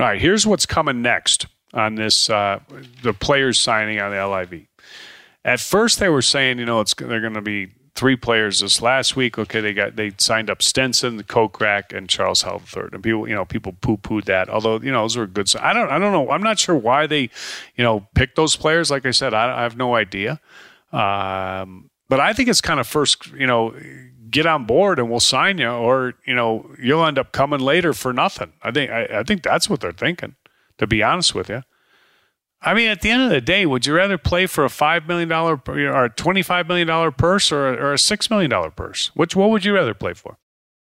All 0.00 0.06
right, 0.06 0.18
here's 0.18 0.46
what's 0.46 0.64
coming 0.64 1.02
next 1.02 1.46
on 1.74 1.94
this 1.94 2.30
uh, 2.30 2.60
the 3.02 3.12
players 3.12 3.58
signing 3.58 4.00
on 4.00 4.12
the 4.12 4.26
LIV. 4.26 4.66
At 5.44 5.60
first, 5.60 5.98
they 5.98 6.08
were 6.08 6.22
saying, 6.22 6.58
you 6.58 6.64
know, 6.64 6.80
it's 6.80 6.94
they're 6.94 7.20
going 7.20 7.34
to 7.34 7.42
be 7.42 7.72
three 7.94 8.16
players 8.16 8.60
this 8.60 8.80
last 8.80 9.14
week. 9.14 9.38
Okay, 9.38 9.60
they 9.60 9.74
got 9.74 9.96
they 9.96 10.12
signed 10.16 10.48
up 10.48 10.62
Stenson, 10.62 11.18
the 11.18 11.24
Kokrak, 11.24 11.94
and 11.94 12.08
Charles 12.08 12.40
Howell 12.40 12.62
III. 12.74 12.84
And 12.92 13.02
people, 13.02 13.28
you 13.28 13.34
know, 13.34 13.44
people 13.44 13.76
poo 13.82 13.98
pooed 13.98 14.24
that. 14.24 14.48
Although, 14.48 14.80
you 14.80 14.90
know, 14.90 15.02
those 15.02 15.18
were 15.18 15.26
good. 15.26 15.54
I 15.56 15.74
don't, 15.74 15.90
I 15.90 15.98
don't 15.98 16.12
know. 16.12 16.30
I'm 16.30 16.42
not 16.42 16.58
sure 16.58 16.74
why 16.74 17.06
they, 17.06 17.28
you 17.76 17.84
know, 17.84 18.08
picked 18.14 18.36
those 18.36 18.56
players. 18.56 18.90
Like 18.90 19.04
I 19.04 19.10
said, 19.10 19.34
I, 19.34 19.58
I 19.58 19.62
have 19.64 19.76
no 19.76 19.94
idea. 19.96 20.40
Um, 20.92 21.90
but 22.08 22.20
I 22.20 22.32
think 22.32 22.48
it's 22.48 22.62
kind 22.62 22.80
of 22.80 22.86
first, 22.86 23.26
you 23.32 23.46
know, 23.46 23.74
get 24.30 24.46
on 24.46 24.64
board 24.64 24.98
and 24.98 25.10
we'll 25.10 25.20
sign 25.20 25.58
you, 25.58 25.68
or 25.68 26.14
you 26.26 26.34
know 26.34 26.70
you'll 26.80 27.04
end 27.04 27.18
up 27.18 27.32
coming 27.32 27.60
later 27.60 27.92
for 27.92 28.12
nothing. 28.12 28.52
I 28.62 28.70
think 28.70 28.90
I, 28.90 29.08
I 29.20 29.22
think 29.22 29.42
that's 29.42 29.68
what 29.68 29.80
they're 29.80 29.92
thinking. 29.92 30.36
To 30.78 30.86
be 30.86 31.02
honest 31.02 31.34
with 31.34 31.50
you, 31.50 31.62
I 32.62 32.74
mean, 32.74 32.88
at 32.88 33.00
the 33.00 33.10
end 33.10 33.22
of 33.22 33.30
the 33.30 33.40
day, 33.40 33.66
would 33.66 33.86
you 33.86 33.94
rather 33.94 34.18
play 34.18 34.46
for 34.46 34.64
a 34.64 34.70
five 34.70 35.06
million 35.06 35.28
dollar 35.28 35.60
or 35.66 36.04
a 36.04 36.10
twenty 36.10 36.42
five 36.42 36.68
million 36.68 36.86
dollar 36.86 37.10
purse 37.10 37.50
or 37.50 37.68
a, 37.68 37.76
or 37.76 37.92
a 37.92 37.98
six 37.98 38.30
million 38.30 38.50
dollar 38.50 38.70
purse? 38.70 39.10
Which 39.14 39.34
what 39.34 39.50
would 39.50 39.64
you 39.64 39.74
rather 39.74 39.94
play 39.94 40.14
for? 40.14 40.38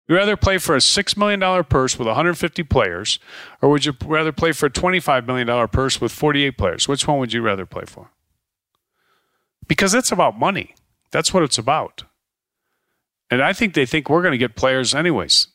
You 0.07 0.15
rather 0.15 0.35
play 0.35 0.57
for 0.57 0.75
a 0.75 0.81
six 0.81 1.15
million 1.15 1.39
dollar 1.39 1.63
purse 1.63 1.97
with 1.97 2.07
150 2.07 2.63
players, 2.63 3.19
or 3.61 3.69
would 3.69 3.85
you 3.85 3.93
rather 4.05 4.33
play 4.33 4.51
for 4.51 4.65
a 4.65 4.69
25 4.69 5.25
million 5.25 5.47
dollar 5.47 5.67
purse 5.67 6.01
with 6.01 6.11
48 6.11 6.57
players? 6.57 6.87
Which 6.87 7.07
one 7.07 7.19
would 7.19 7.31
you 7.31 7.41
rather 7.41 7.65
play 7.65 7.85
for? 7.85 8.11
Because 9.67 9.93
it's 9.93 10.11
about 10.11 10.37
money. 10.37 10.75
That's 11.11 11.33
what 11.33 11.43
it's 11.43 11.57
about. 11.57 12.03
And 13.31 13.41
I 13.41 13.53
think 13.53 13.73
they 13.73 13.85
think 13.85 14.09
we're 14.09 14.21
going 14.21 14.33
to 14.33 14.37
get 14.37 14.55
players 14.55 14.93
anyways. 14.93 15.47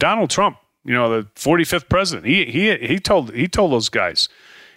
Donald 0.00 0.28
Trump, 0.28 0.58
you 0.84 0.92
know, 0.92 1.08
the 1.08 1.28
45th 1.36 1.88
president, 1.88 2.26
he, 2.26 2.44
he, 2.46 2.76
he, 2.76 2.98
told, 2.98 3.32
he 3.32 3.46
told 3.46 3.72
those 3.72 3.88
guys, 3.88 4.28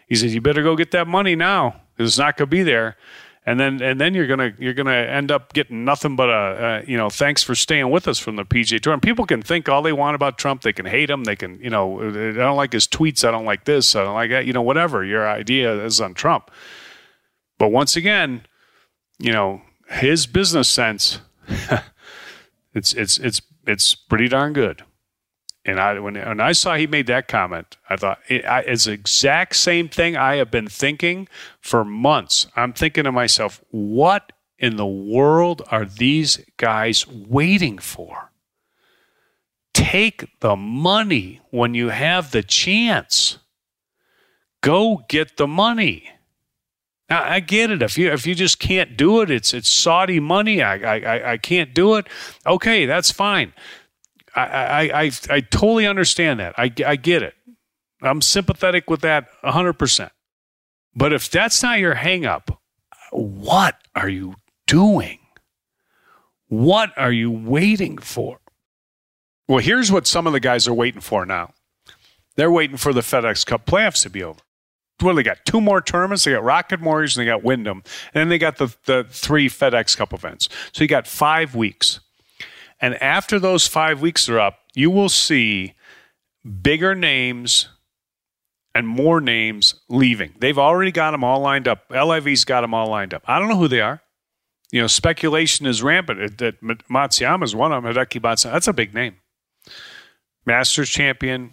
he 0.07 0.15
said, 0.15 0.29
you 0.29 0.39
better 0.39 0.61
go 0.61 0.75
get 0.75 0.91
that 0.91 1.07
money 1.07 1.35
now. 1.35 1.81
It's 1.97 2.19
not 2.19 2.37
going 2.37 2.47
to 2.47 2.55
be 2.55 2.61
there. 2.61 2.95
And 3.47 3.59
then, 3.59 3.81
and 3.81 3.99
then 3.99 4.13
you're 4.13 4.27
gonna 4.27 4.51
you're 4.59 4.73
gonna 4.73 4.91
end 4.91 5.31
up 5.31 5.53
getting 5.53 5.85
nothing 5.85 6.17
but 6.17 6.27
a, 6.27 6.33
a 6.33 6.85
you 6.85 6.97
know 6.97 7.09
thanks 7.09 7.43
for 7.43 7.55
staying 7.55 7.89
with 7.89 8.05
us 8.05 8.19
from 8.19 8.35
the 8.35 8.43
PGA 8.43 8.77
Tour. 8.81 8.91
And 8.91 9.01
people 9.01 9.25
can 9.25 9.41
think 9.41 9.69
all 9.69 9.81
they 9.81 9.93
want 9.93 10.15
about 10.15 10.37
Trump. 10.37 10.63
They 10.63 10.73
can 10.73 10.85
hate 10.85 11.09
him. 11.09 11.23
They 11.23 11.37
can 11.37 11.57
you 11.61 11.69
know 11.69 11.97
I 12.01 12.33
don't 12.33 12.57
like 12.57 12.73
his 12.73 12.89
tweets. 12.89 13.25
I 13.25 13.31
don't 13.31 13.45
like 13.45 13.63
this. 13.63 13.95
I 13.95 14.03
don't 14.03 14.15
like 14.15 14.31
that. 14.31 14.45
You 14.45 14.51
know 14.51 14.61
whatever 14.61 15.05
your 15.05 15.25
idea 15.25 15.81
is 15.85 16.01
on 16.01 16.13
Trump. 16.13 16.51
But 17.57 17.69
once 17.69 17.95
again, 17.95 18.45
you 19.17 19.31
know 19.31 19.61
his 19.87 20.27
business 20.27 20.67
sense 20.67 21.19
it's 22.73 22.93
it's 22.93 23.17
it's 23.17 23.41
it's 23.65 23.95
pretty 23.95 24.27
darn 24.27 24.53
good. 24.53 24.83
And 25.65 25.79
I 25.79 25.99
when 25.99 26.15
when 26.15 26.39
I 26.39 26.53
saw 26.53 26.75
he 26.75 26.87
made 26.87 27.07
that 27.07 27.27
comment, 27.27 27.77
I 27.89 27.97
thought 27.97 28.19
it, 28.29 28.45
I, 28.45 28.61
it's 28.61 28.85
the 28.85 28.93
exact 28.93 29.55
same 29.55 29.89
thing 29.89 30.15
I 30.15 30.35
have 30.35 30.49
been 30.49 30.67
thinking 30.67 31.27
for 31.59 31.83
months. 31.83 32.47
I'm 32.55 32.73
thinking 32.73 33.03
to 33.03 33.11
myself, 33.11 33.61
what 33.69 34.31
in 34.57 34.77
the 34.77 34.87
world 34.87 35.61
are 35.69 35.85
these 35.85 36.39
guys 36.55 37.05
waiting 37.07 37.77
for? 37.77 38.31
Take 39.73 40.39
the 40.39 40.55
money 40.55 41.41
when 41.51 41.73
you 41.73 41.89
have 41.89 42.31
the 42.31 42.43
chance. 42.43 43.37
Go 44.61 45.05
get 45.07 45.37
the 45.37 45.47
money. 45.47 46.09
Now, 47.09 47.23
I 47.23 47.39
get 47.39 47.71
it. 47.71 47.81
If 47.81 47.97
you 47.97 48.11
if 48.11 48.27
you 48.27 48.35
just 48.35 48.59
can't 48.59 48.97
do 48.97 49.21
it, 49.21 49.31
it's 49.31 49.53
it's 49.53 49.69
Saudi 49.69 50.19
money. 50.19 50.61
I 50.61 50.75
I 50.75 51.31
I 51.33 51.37
can't 51.37 51.73
do 51.73 51.95
it. 51.95 52.07
Okay, 52.45 52.85
that's 52.85 53.11
fine. 53.11 53.53
I 54.35 54.41
I 54.43 54.81
I, 55.03 55.11
I 55.29 55.39
totally 55.39 55.87
understand 55.87 56.39
that. 56.39 56.53
I 56.57 56.71
I 56.85 56.95
get 56.97 57.23
it. 57.23 57.35
I'm 58.01 58.21
sympathetic 58.21 58.89
with 58.89 59.01
that 59.01 59.27
100%. 59.43 60.11
But 60.95 61.13
if 61.13 61.29
that's 61.31 61.63
not 61.63 61.79
your 61.79 61.95
hangup, 61.95 62.55
what 63.11 63.75
are 63.95 64.09
you 64.09 64.35
doing? 64.67 65.19
What 66.47 66.91
are 66.97 67.11
you 67.11 67.31
waiting 67.31 67.97
for? 67.97 68.39
Well, 69.47 69.59
here's 69.59 69.91
what 69.91 70.05
some 70.07 70.27
of 70.27 70.33
the 70.33 70.39
guys 70.39 70.67
are 70.67 70.73
waiting 70.73 71.01
for 71.01 71.25
now. 71.25 71.53
They're 72.35 72.51
waiting 72.51 72.77
for 72.77 72.93
the 72.93 73.01
FedEx 73.01 73.45
Cup 73.45 73.65
playoffs 73.65 74.03
to 74.03 74.09
be 74.09 74.21
over 74.21 74.39
what 74.99 75.15
they 75.15 75.23
got? 75.23 75.45
Two 75.45 75.61
more 75.61 75.81
tournaments. 75.81 76.23
They 76.23 76.31
got 76.31 76.43
Rocket 76.43 76.79
Mortgage 76.79 77.15
and 77.15 77.21
they 77.21 77.29
got 77.29 77.43
Wyndham. 77.43 77.83
And 78.13 78.21
then 78.21 78.29
they 78.29 78.37
got 78.37 78.57
the, 78.57 78.75
the 78.85 79.05
three 79.09 79.47
FedEx 79.49 79.95
Cup 79.95 80.13
events. 80.13 80.49
So 80.71 80.83
you 80.83 80.87
got 80.87 81.07
five 81.07 81.55
weeks. 81.55 81.99
And 82.79 82.95
after 83.01 83.39
those 83.39 83.67
five 83.67 84.01
weeks 84.01 84.27
are 84.29 84.39
up, 84.39 84.59
you 84.73 84.89
will 84.89 85.09
see 85.09 85.73
bigger 86.61 86.95
names 86.95 87.69
and 88.73 88.87
more 88.87 89.19
names 89.19 89.75
leaving. 89.89 90.35
They've 90.39 90.57
already 90.57 90.91
got 90.91 91.11
them 91.11 91.23
all 91.23 91.39
lined 91.39 91.67
up. 91.67 91.85
LIV's 91.89 92.45
got 92.45 92.61
them 92.61 92.73
all 92.73 92.87
lined 92.87 93.13
up. 93.13 93.23
I 93.27 93.39
don't 93.39 93.49
know 93.49 93.57
who 93.57 93.67
they 93.67 93.81
are. 93.81 94.01
You 94.71 94.81
know, 94.81 94.87
speculation 94.87 95.65
is 95.65 95.81
rampant 95.81 96.37
that 96.37 96.61
Matsuyama 96.61 97.43
is 97.43 97.55
one 97.55 97.71
of 97.71 97.83
them. 97.83 97.93
Hideki 97.93 98.21
Matsuyama, 98.21 98.51
that's 98.51 98.67
a 98.67 98.73
big 98.73 98.93
name. 98.93 99.15
Masters 100.45 100.89
champion, 100.89 101.51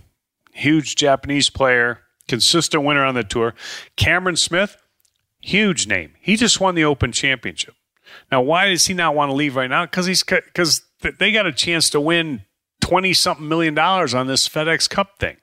huge 0.52 0.96
Japanese 0.96 1.48
player 1.48 2.03
consistent 2.28 2.84
winner 2.84 3.04
on 3.04 3.14
the 3.14 3.24
tour. 3.24 3.54
Cameron 3.96 4.36
Smith, 4.36 4.76
huge 5.40 5.86
name. 5.86 6.14
He 6.20 6.36
just 6.36 6.60
won 6.60 6.74
the 6.74 6.84
Open 6.84 7.12
Championship. 7.12 7.74
Now, 8.30 8.42
why 8.42 8.68
does 8.68 8.86
he 8.86 8.94
not 8.94 9.14
want 9.14 9.30
to 9.30 9.34
leave 9.34 9.56
right 9.56 9.70
now? 9.70 9.84
Because 9.86 10.06
he's 10.06 10.22
because 10.22 10.82
they 11.00 11.32
got 11.32 11.46
a 11.46 11.52
chance 11.52 11.90
to 11.90 12.00
win 12.00 12.42
twenty 12.80 13.14
something 13.14 13.48
million 13.48 13.74
dollars 13.74 14.14
on 14.14 14.26
this 14.26 14.48
FedEx 14.48 14.88
Cup 14.88 15.18
thing. 15.18 15.36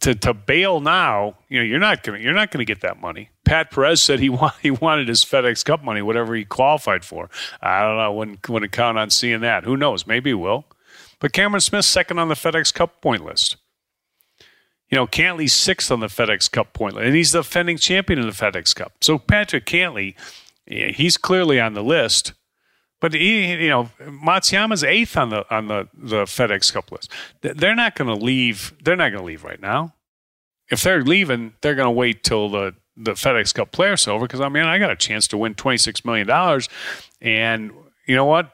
To 0.00 0.14
to 0.14 0.34
bail 0.34 0.80
now, 0.80 1.38
you 1.48 1.58
know, 1.58 1.64
you're 1.64 1.78
not 1.78 2.02
gonna 2.02 2.18
you're 2.18 2.34
not 2.34 2.50
gonna 2.50 2.64
get 2.64 2.82
that 2.82 3.00
money. 3.00 3.30
Pat 3.44 3.70
Perez 3.70 4.02
said 4.02 4.20
he 4.20 4.28
want, 4.28 4.54
he 4.60 4.70
wanted 4.70 5.08
his 5.08 5.24
FedEx 5.24 5.64
Cup 5.64 5.82
money, 5.82 6.02
whatever 6.02 6.34
he 6.34 6.44
qualified 6.44 7.04
for. 7.04 7.30
I 7.62 7.82
don't 7.82 7.96
know. 7.96 8.12
Wouldn't 8.12 8.48
wouldn't 8.48 8.72
count 8.72 8.98
on 8.98 9.10
seeing 9.10 9.40
that. 9.40 9.64
Who 9.64 9.76
knows? 9.76 10.06
Maybe 10.06 10.30
he 10.30 10.34
will. 10.34 10.66
But 11.20 11.32
Cameron 11.32 11.60
Smith's 11.60 11.88
second 11.88 12.18
on 12.18 12.28
the 12.28 12.34
FedEx 12.34 12.72
Cup 12.72 13.00
point 13.00 13.24
list 13.24 13.56
You 14.90 14.96
know, 14.96 15.06
Cantlay's 15.06 15.52
sixth 15.52 15.90
on 15.90 16.00
the 16.00 16.06
FedEx 16.06 16.50
Cup 16.50 16.72
point 16.72 16.94
list, 16.94 17.06
and 17.06 17.14
he's 17.14 17.32
the 17.32 17.40
defending 17.40 17.76
champion 17.76 18.18
of 18.20 18.24
the 18.24 18.32
FedEx 18.32 18.74
Cup. 18.74 18.92
So 19.00 19.18
Patrick 19.18 19.66
Cantlay, 19.66 20.14
he's 20.66 21.16
clearly 21.16 21.60
on 21.60 21.74
the 21.74 21.82
list. 21.82 22.32
But 23.00 23.14
he, 23.14 23.52
you 23.52 23.68
know, 23.68 23.90
Matsuyama's 24.00 24.82
eighth 24.82 25.16
on 25.16 25.30
the 25.30 25.54
on 25.54 25.68
the, 25.68 25.88
the 25.94 26.24
FedEx 26.24 26.72
Cup 26.72 26.90
list. 26.90 27.12
They're 27.42 27.76
not 27.76 27.94
going 27.94 28.08
to 28.08 28.24
leave. 28.24 28.74
They're 28.82 28.96
not 28.96 29.10
going 29.10 29.20
to 29.20 29.26
leave 29.26 29.44
right 29.44 29.60
now. 29.60 29.94
If 30.70 30.82
they're 30.82 31.02
leaving, 31.02 31.54
they're 31.60 31.74
going 31.76 31.86
to 31.86 31.90
wait 31.90 32.24
till 32.24 32.48
the 32.48 32.74
the 32.96 33.12
FedEx 33.12 33.54
Cup 33.54 33.70
Players 33.70 34.08
over 34.08 34.26
because 34.26 34.40
I 34.40 34.48
mean 34.48 34.64
I 34.64 34.78
got 34.78 34.90
a 34.90 34.96
chance 34.96 35.28
to 35.28 35.38
win 35.38 35.54
twenty 35.54 35.78
six 35.78 36.04
million 36.04 36.26
dollars, 36.26 36.68
and 37.20 37.70
you 38.06 38.16
know 38.16 38.24
what? 38.24 38.50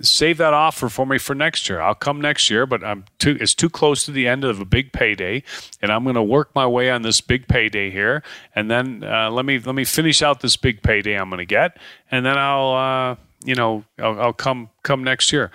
Save 0.00 0.38
that 0.38 0.54
offer 0.54 0.88
for 0.88 1.06
me 1.06 1.18
for 1.18 1.34
next 1.34 1.68
year. 1.68 1.80
I'll 1.80 1.94
come 1.94 2.20
next 2.20 2.50
year, 2.50 2.66
but 2.66 2.84
I'm 2.84 3.04
too. 3.18 3.36
It's 3.40 3.54
too 3.54 3.68
close 3.68 4.04
to 4.04 4.10
the 4.10 4.28
end 4.28 4.44
of 4.44 4.60
a 4.60 4.64
big 4.64 4.92
payday, 4.92 5.42
and 5.82 5.90
I'm 5.90 6.04
going 6.04 6.14
to 6.14 6.22
work 6.22 6.54
my 6.54 6.66
way 6.66 6.90
on 6.90 7.02
this 7.02 7.20
big 7.20 7.48
payday 7.48 7.90
here, 7.90 8.22
and 8.54 8.70
then 8.70 9.02
uh, 9.04 9.30
let 9.30 9.44
me 9.44 9.58
let 9.58 9.74
me 9.74 9.84
finish 9.84 10.22
out 10.22 10.40
this 10.40 10.56
big 10.56 10.82
payday 10.82 11.14
I'm 11.14 11.30
going 11.30 11.38
to 11.38 11.46
get, 11.46 11.78
and 12.10 12.24
then 12.24 12.38
I'll 12.38 12.72
uh, 12.72 13.16
you 13.44 13.54
know 13.54 13.84
I'll, 13.98 14.20
I'll 14.20 14.32
come 14.32 14.70
come 14.82 15.02
next 15.02 15.32
year 15.32 15.50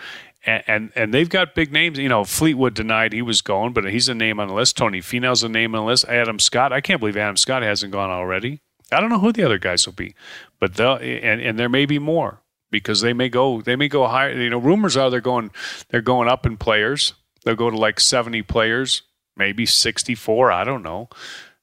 and, 0.45 0.63
and, 0.67 0.91
and 0.95 1.13
they've 1.13 1.29
got 1.29 1.55
big 1.55 1.71
names. 1.71 1.97
You 1.97 2.09
know, 2.09 2.23
Fleetwood 2.23 2.73
denied 2.73 3.13
he 3.13 3.21
was 3.21 3.41
going, 3.41 3.73
but 3.73 3.85
he's 3.85 4.09
a 4.09 4.13
name 4.13 4.39
on 4.39 4.47
the 4.47 4.53
list. 4.53 4.77
Tony 4.77 4.99
Finau's 5.01 5.43
a 5.43 5.49
name 5.49 5.75
on 5.75 5.81
the 5.81 5.87
list. 5.87 6.05
Adam 6.05 6.39
Scott, 6.39 6.73
I 6.73 6.81
can't 6.81 6.99
believe 6.99 7.17
Adam 7.17 7.37
Scott 7.37 7.63
hasn't 7.63 7.91
gone 7.91 8.09
already. 8.09 8.61
I 8.91 8.99
don't 8.99 9.09
know 9.09 9.19
who 9.19 9.31
the 9.31 9.43
other 9.43 9.57
guys 9.57 9.85
will 9.85 9.93
be, 9.93 10.13
but 10.59 10.75
they'll 10.75 10.95
and, 10.95 11.41
and 11.41 11.57
there 11.57 11.69
may 11.69 11.85
be 11.85 11.99
more 11.99 12.41
because 12.73 13.01
they 13.01 13.13
may 13.13 13.29
go 13.29 13.61
they 13.61 13.77
may 13.77 13.87
go 13.87 14.07
higher. 14.07 14.33
You 14.33 14.49
know, 14.49 14.57
rumors 14.57 14.97
are 14.97 15.09
they're 15.09 15.21
going 15.21 15.51
they're 15.89 16.01
going 16.01 16.27
up 16.27 16.45
in 16.45 16.57
players. 16.57 17.13
They'll 17.45 17.55
go 17.55 17.69
to 17.69 17.77
like 17.77 17.99
seventy 18.01 18.41
players, 18.41 19.03
maybe 19.37 19.65
sixty 19.65 20.15
four. 20.15 20.51
I 20.51 20.65
don't 20.65 20.83
know. 20.83 21.07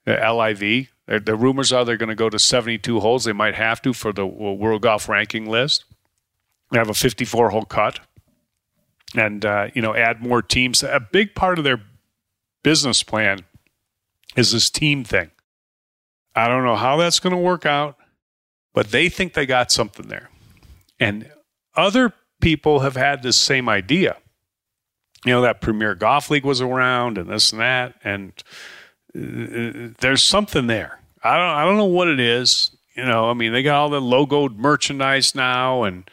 LIV. 0.06 0.88
The 1.06 1.34
rumors 1.34 1.72
are 1.72 1.84
they're 1.84 1.96
going 1.96 2.10
to 2.10 2.14
go 2.14 2.30
to 2.30 2.38
seventy 2.38 2.78
two 2.78 3.00
holes. 3.00 3.24
They 3.24 3.32
might 3.32 3.56
have 3.56 3.82
to 3.82 3.92
for 3.92 4.12
the 4.12 4.24
World 4.24 4.82
Golf 4.82 5.08
Ranking 5.08 5.50
list. 5.50 5.84
They 6.70 6.78
have 6.78 6.88
a 6.88 6.94
fifty 6.94 7.24
four 7.24 7.50
hole 7.50 7.64
cut, 7.64 7.98
and 9.16 9.44
uh, 9.44 9.68
you 9.74 9.82
know 9.82 9.94
add 9.94 10.22
more 10.22 10.40
teams. 10.40 10.84
A 10.84 11.00
big 11.00 11.34
part 11.34 11.58
of 11.58 11.64
their 11.64 11.82
business 12.62 13.02
plan 13.02 13.40
is 14.36 14.52
this 14.52 14.70
team 14.70 15.02
thing. 15.02 15.32
I 16.36 16.46
don't 16.46 16.64
know 16.64 16.76
how 16.76 16.96
that's 16.96 17.18
going 17.18 17.34
to 17.34 17.42
work 17.42 17.66
out, 17.66 17.96
but 18.72 18.92
they 18.92 19.08
think 19.08 19.34
they 19.34 19.46
got 19.46 19.72
something 19.72 20.06
there. 20.06 20.30
And 21.00 21.30
other 21.74 22.12
people 22.40 22.80
have 22.80 22.94
had 22.94 23.22
this 23.22 23.36
same 23.36 23.68
idea. 23.68 24.16
You 25.24 25.32
know, 25.32 25.42
that 25.42 25.60
Premier 25.60 25.94
Golf 25.94 26.30
League 26.30 26.44
was 26.44 26.60
around 26.60 27.18
and 27.18 27.28
this 27.28 27.52
and 27.52 27.60
that. 27.60 27.94
And 28.04 28.32
uh, 29.14 29.92
there's 30.00 30.22
something 30.22 30.66
there. 30.66 31.00
I 31.22 31.36
don't, 31.36 31.56
I 31.56 31.64
don't 31.64 31.76
know 31.76 31.84
what 31.86 32.08
it 32.08 32.20
is. 32.20 32.70
You 32.94 33.04
know, 33.04 33.30
I 33.30 33.34
mean, 33.34 33.52
they 33.52 33.62
got 33.62 33.76
all 33.76 33.90
the 33.90 34.00
logoed 34.00 34.56
merchandise 34.56 35.34
now. 35.34 35.84
And, 35.84 36.08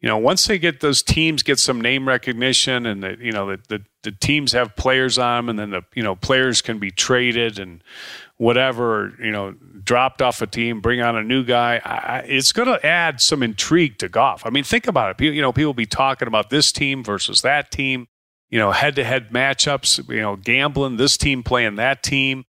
you 0.00 0.08
know, 0.08 0.18
once 0.18 0.46
they 0.46 0.58
get 0.58 0.80
those 0.80 1.02
teams 1.02 1.42
get 1.42 1.58
some 1.58 1.80
name 1.80 2.06
recognition 2.08 2.86
and, 2.86 3.02
the, 3.02 3.16
you 3.20 3.32
know, 3.32 3.50
the, 3.50 3.60
the, 3.68 3.84
the 4.02 4.12
teams 4.12 4.52
have 4.52 4.76
players 4.76 5.18
on 5.18 5.46
them 5.46 5.48
and 5.48 5.58
then 5.58 5.70
the, 5.70 5.82
you 5.94 6.02
know, 6.02 6.14
players 6.14 6.62
can 6.62 6.78
be 6.78 6.90
traded 6.90 7.58
and, 7.58 7.82
whatever, 8.38 9.14
you 9.22 9.30
know, 9.30 9.54
dropped 9.82 10.20
off 10.20 10.42
a 10.42 10.46
team, 10.46 10.80
bring 10.80 11.00
on 11.00 11.16
a 11.16 11.22
new 11.22 11.44
guy. 11.44 11.80
I, 11.84 12.18
it's 12.26 12.52
going 12.52 12.68
to 12.68 12.84
add 12.84 13.20
some 13.20 13.42
intrigue 13.42 13.98
to 13.98 14.08
golf. 14.08 14.44
I 14.44 14.50
mean, 14.50 14.64
think 14.64 14.86
about 14.86 15.10
it. 15.10 15.16
People, 15.16 15.34
you 15.34 15.42
know, 15.42 15.52
people 15.52 15.74
be 15.74 15.86
talking 15.86 16.28
about 16.28 16.50
this 16.50 16.72
team 16.72 17.02
versus 17.02 17.42
that 17.42 17.70
team, 17.70 18.08
you 18.50 18.58
know, 18.58 18.72
head 18.72 18.96
to 18.96 19.04
head 19.04 19.30
matchups, 19.30 20.08
you 20.08 20.20
know, 20.20 20.36
gambling, 20.36 20.96
this 20.96 21.16
team 21.16 21.42
playing 21.42 21.76
that 21.76 22.02
team 22.02 22.44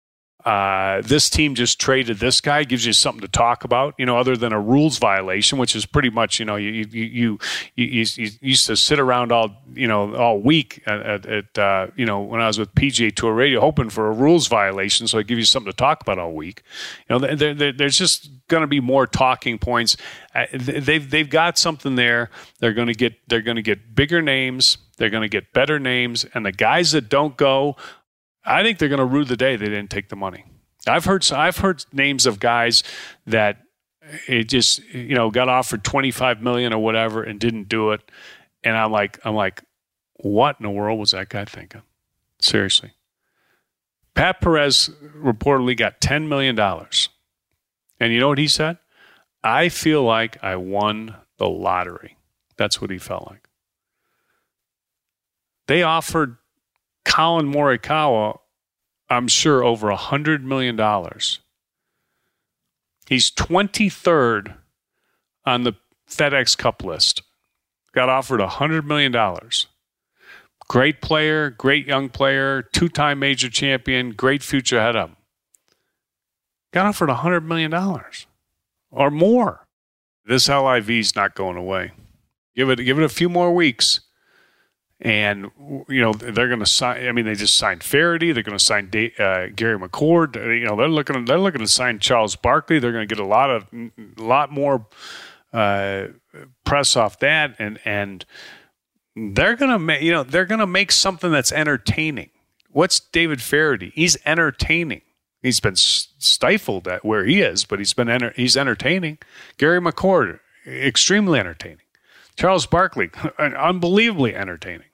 uh, 0.47 1.01
this 1.01 1.29
team 1.29 1.55
just 1.55 1.77
traded 1.77 2.19
this 2.19 2.39
guy 2.39 2.63
gives 2.63 2.85
you 2.85 2.93
something 2.93 3.19
to 3.19 3.27
talk 3.27 3.65
about, 3.65 3.93
you 3.97 4.05
know, 4.05 4.17
other 4.17 4.37
than 4.37 4.53
a 4.53 4.59
rules 4.59 4.97
violation, 4.97 5.57
which 5.57 5.75
is 5.75 5.85
pretty 5.85 6.09
much, 6.09 6.39
you 6.39 6.45
know, 6.45 6.55
you 6.55 6.69
you 6.89 7.03
you, 7.03 7.39
you, 7.75 8.05
you 8.15 8.31
used 8.39 8.65
to 8.65 8.77
sit 8.77 8.97
around 8.97 9.33
all 9.33 9.61
you 9.73 9.89
know 9.89 10.15
all 10.15 10.39
week 10.39 10.81
at, 10.87 11.25
at 11.25 11.57
uh, 11.57 11.87
you 11.97 12.05
know 12.05 12.21
when 12.21 12.39
I 12.39 12.47
was 12.47 12.57
with 12.57 12.73
PGA 12.75 13.13
Tour 13.13 13.33
Radio, 13.33 13.59
hoping 13.59 13.89
for 13.89 14.07
a 14.07 14.13
rules 14.13 14.47
violation, 14.47 15.05
so 15.05 15.19
I 15.19 15.23
give 15.23 15.37
you 15.37 15.43
something 15.43 15.69
to 15.69 15.75
talk 15.75 15.99
about 15.99 16.17
all 16.17 16.31
week. 16.31 16.63
You 17.09 17.19
know, 17.19 17.35
there, 17.35 17.53
there, 17.53 17.73
there's 17.73 17.97
just 17.97 18.29
going 18.47 18.61
to 18.61 18.67
be 18.67 18.79
more 18.79 19.05
talking 19.05 19.59
points. 19.59 19.97
Uh, 20.33 20.45
they've 20.53 21.09
they've 21.09 21.29
got 21.29 21.57
something 21.57 21.95
there. 21.95 22.29
They're 22.59 22.73
going 22.73 22.87
to 22.87 22.95
get 22.95 23.15
they're 23.27 23.41
going 23.41 23.57
to 23.57 23.61
get 23.61 23.93
bigger 23.93 24.21
names. 24.21 24.77
They're 24.95 25.09
going 25.09 25.23
to 25.23 25.29
get 25.29 25.51
better 25.51 25.77
names, 25.77 26.25
and 26.33 26.45
the 26.45 26.53
guys 26.53 26.93
that 26.93 27.09
don't 27.09 27.35
go 27.35 27.75
I 28.47 28.63
think 28.63 28.79
they're 28.79 28.89
going 28.89 28.99
to 28.99 29.05
rue 29.05 29.25
the 29.25 29.37
day 29.37 29.55
they 29.57 29.65
didn't 29.65 29.89
take 29.89 30.09
the 30.09 30.15
money. 30.15 30.45
I've 30.87 31.05
heard 31.05 31.29
I've 31.31 31.57
heard 31.57 31.85
names 31.91 32.25
of 32.25 32.39
guys 32.39 32.81
that 33.25 33.61
it 34.27 34.45
just 34.45 34.81
you 34.93 35.15
know 35.15 35.29
got 35.29 35.49
offered 35.49 35.83
25 35.83 36.41
million 36.41 36.73
or 36.73 36.81
whatever 36.81 37.21
and 37.21 37.39
didn't 37.39 37.67
do 37.67 37.91
it 37.91 38.09
and 38.63 38.77
I'm 38.77 38.91
like 38.91 39.19
I'm 39.25 39.35
like 39.35 39.63
what 40.15 40.55
in 40.59 40.63
the 40.63 40.71
world 40.71 40.99
was 40.99 41.11
that 41.11 41.29
guy 41.29 41.45
thinking? 41.45 41.83
Seriously. 42.39 42.93
Pat 44.15 44.41
Perez 44.41 44.89
reportedly 45.15 45.77
got 45.77 46.01
10 46.01 46.27
million 46.27 46.55
dollars. 46.55 47.09
And 47.99 48.13
you 48.13 48.19
know 48.19 48.29
what 48.29 48.37
he 48.37 48.47
said? 48.47 48.77
I 49.43 49.69
feel 49.69 50.03
like 50.03 50.41
I 50.43 50.55
won 50.55 51.15
the 51.37 51.47
lottery. 51.47 52.17
That's 52.57 52.81
what 52.81 52.89
he 52.89 52.97
felt 52.97 53.27
like. 53.27 53.47
They 55.67 55.83
offered 55.83 56.37
Collin 57.07 57.51
Morikawa, 57.51 58.37
I'm 59.09 59.29
sure, 59.29 59.63
over 59.63 59.89
a 59.89 59.97
$100 59.97 60.43
million. 60.43 60.75
He's 63.07 63.31
23rd 63.31 64.55
on 65.45 65.63
the 65.63 65.73
FedEx 66.09 66.57
Cup 66.57 66.83
list. 66.83 67.23
Got 67.93 68.09
offered 68.09 68.41
$100 68.41 68.83
million. 68.83 69.15
Great 70.67 71.01
player, 71.01 71.49
great 71.49 71.87
young 71.87 72.09
player, 72.09 72.61
two 72.61 72.89
time 72.89 73.19
major 73.19 73.49
champion, 73.49 74.11
great 74.11 74.43
future 74.43 74.77
ahead 74.77 74.97
of 74.97 75.09
him. 75.09 75.15
Got 76.73 76.87
offered 76.87 77.09
$100 77.09 77.45
million 77.45 77.73
or 78.91 79.09
more. 79.09 79.65
This 80.25 80.49
LIV 80.49 80.89
is 80.89 81.15
not 81.15 81.35
going 81.35 81.55
away. 81.55 81.93
Give 82.53 82.69
it, 82.69 82.83
give 82.83 82.99
it 82.99 83.05
a 83.05 83.09
few 83.09 83.29
more 83.29 83.55
weeks 83.55 84.01
and 84.99 85.51
you 85.87 86.01
know 86.01 86.13
they're 86.13 86.47
going 86.47 86.59
to 86.59 86.65
sign. 86.65 87.07
I 87.07 87.11
mean, 87.11 87.25
they 87.25 87.35
just 87.35 87.55
signed 87.55 87.83
Feherty. 87.83 88.31
They're 88.31 88.43
going 88.43 88.57
to 88.57 88.63
sign 88.63 88.85
uh, 89.19 89.47
Gary 89.55 89.77
McCord. 89.77 90.35
You 90.35 90.65
know, 90.65 90.75
they're 90.75 90.87
looking. 90.87 91.25
They're 91.25 91.39
looking 91.39 91.61
to 91.61 91.67
sign 91.67 91.99
Charles 91.99 92.35
Barkley. 92.35 92.79
They're 92.79 92.91
going 92.91 93.07
to 93.07 93.15
get 93.15 93.23
a 93.23 93.27
lot 93.27 93.49
of, 93.49 93.67
a 93.73 94.21
lot 94.21 94.51
more 94.51 94.87
uh, 95.53 96.07
press 96.65 96.95
off 96.95 97.19
that, 97.19 97.55
and 97.59 97.79
and 97.85 98.25
they're 99.15 99.55
going 99.55 99.71
to 99.71 99.79
make. 99.79 100.01
You 100.01 100.11
know, 100.11 100.23
they're 100.23 100.45
going 100.45 100.59
to 100.59 100.67
make 100.67 100.91
something 100.91 101.31
that's 101.31 101.51
entertaining. 101.51 102.31
What's 102.71 102.99
David 102.99 103.41
Feherty? 103.41 103.91
He's 103.95 104.17
entertaining. 104.25 105.01
He's 105.41 105.59
been 105.59 105.75
stifled 105.75 106.87
at 106.87 107.05
where 107.05 107.23
he 107.23 107.41
is, 107.41 107.65
but 107.65 107.79
he's 107.79 107.93
been 107.93 108.09
enter- 108.09 108.33
he's 108.35 108.57
entertaining. 108.57 109.19
Gary 109.57 109.79
McCord, 109.79 110.39
extremely 110.65 111.39
entertaining. 111.39 111.86
Charles 112.37 112.67
Barkley, 112.67 113.09
unbelievably 113.39 114.35
entertaining. 114.35 114.87